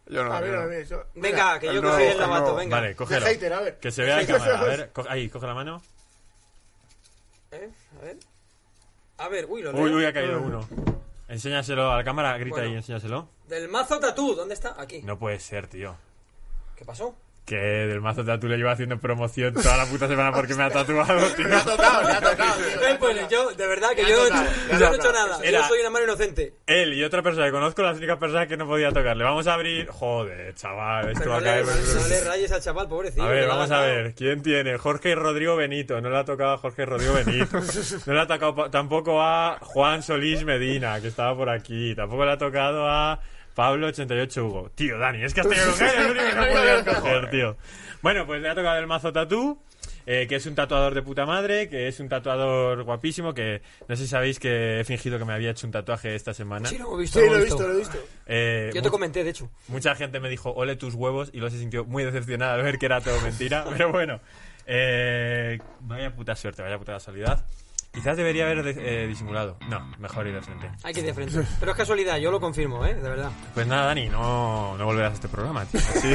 [0.07, 1.05] Yo no, A ver, yo a ver, eso.
[1.15, 2.57] Venga, que el yo nuevo, cogí el el lavato, nuevo.
[2.59, 2.77] venga.
[2.77, 3.25] Vale, cógelo.
[3.27, 3.79] hater, a ver.
[3.79, 4.61] Que se vea en cámara.
[4.61, 5.83] A ver, co- ahí, coge la mano.
[7.53, 7.71] ¿Eh?
[7.99, 8.17] A ver.
[9.17, 9.97] A ver, uy, lo Uy, leo.
[9.99, 10.69] uy, ha caído uno.
[11.29, 12.69] Enséñaselo a la cámara, grita Bueno.
[12.71, 13.29] ahí, enséñaselo.
[13.49, 14.75] Del mazo tatú, ¿dónde está?
[14.79, 15.01] Aquí.
[15.03, 15.97] No puede ser, tío.
[16.77, 17.17] ¿Qué pasó?
[17.45, 20.71] Que del mazo tatu le llevo haciendo promoción toda la puta semana porque me ha
[20.71, 21.49] tatuado, tío.
[21.49, 22.99] Me ha tocado, me ha tocado, tío.
[23.01, 25.39] pues yo, de verdad, que yo, no he tocado, hecho- yo no he hecho nada.
[25.43, 26.55] Era- Yo soy una mano inocente.
[26.69, 29.25] Él y otra persona que conozco, las únicas personas que no podía tocarle.
[29.25, 29.89] Vamos a abrir.
[29.89, 31.67] Joder, chaval, esto va a caer.
[31.67, 33.25] no le rayes al chaval, pobrecito.
[33.25, 34.15] A ver, vamos a ver.
[34.15, 34.79] ¿Quién tiene?
[34.79, 36.01] Jorge Rodrigo Benito.
[36.01, 37.59] No le ha tocado a Jorge Rodrigo Benito.
[38.07, 41.95] No le ha tocado tampoco a Juan Solís Medina, que estaba por aquí.
[41.97, 43.19] Tampoco le ha tocado a
[43.55, 44.71] Pablo 88 Hugo.
[44.75, 47.57] Tío, Dani, es que has tenido que coger el único que no podías coger, tío.
[48.03, 49.59] Bueno, pues le ha tocado el mazo tatú.
[50.05, 53.95] eh, que es un tatuador de puta madre, que es un tatuador guapísimo, que no
[53.95, 56.69] sé si sabéis que he fingido que me había hecho un tatuaje esta semana.
[56.69, 57.21] Sí, lo hemos visto.
[57.21, 57.99] Sí, lo he visto, lo he visto.
[58.27, 59.49] Eh, Yo te comenté, de hecho.
[59.69, 62.79] Mucha gente me dijo, ole tus huevos, y lo se sintió muy decepcionado al ver
[62.79, 63.65] que era todo mentira.
[63.71, 64.21] Pero bueno,
[64.67, 67.45] eh, vaya puta suerte, vaya puta casualidad.
[67.93, 69.59] Quizás debería haber de- eh, disimulado.
[69.69, 70.71] No, mejor ir de frente.
[70.83, 71.43] Hay que ir de frente.
[71.61, 72.95] Pero es casualidad, yo lo confirmo, ¿eh?
[72.95, 73.31] De verdad.
[73.53, 75.79] Pues nada, Dani, no, no volverás a este programa, tío.
[75.95, 76.09] Así-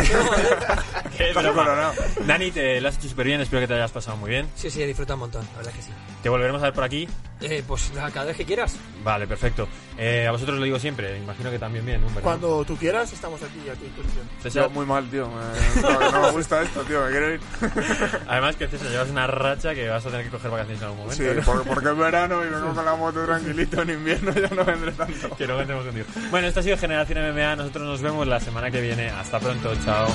[1.17, 1.91] Qué broma.
[2.25, 4.47] Dani, te lo has hecho súper bien, espero que te hayas pasado muy bien.
[4.55, 5.91] Sí, sí, he disfrutado un montón, la verdad que sí.
[6.23, 7.07] Te volveremos a ver por aquí.
[7.41, 8.75] Eh, pues cada vez que quieras.
[9.03, 9.67] Vale, perfecto.
[9.99, 12.07] Eh, a vosotros lo digo siempre, imagino que también bien, ¿no?
[12.21, 14.28] Cuando tú quieras, estamos aquí a tu disposición.
[14.41, 15.30] César, Yo muy mal, tío.
[15.30, 17.03] Me- no, no me gusta esto, tío.
[17.05, 17.39] Me quiero ir.
[18.28, 20.99] además que César, llevas una racha que vas a tener que coger vacaciones en algún
[21.03, 21.23] momento.
[21.23, 21.43] Sí, ¿no?
[21.43, 24.32] porque, porque es verano y vengo con la moto tranquilito en invierno.
[24.34, 25.36] Ya no vendré tanto.
[25.36, 26.05] que no vendremos contigo.
[26.30, 27.55] Bueno, esto ha sido Generación MMA.
[27.55, 29.09] Nosotros nos vemos la semana que viene.
[29.09, 29.74] Hasta pronto.
[29.84, 30.07] Chao.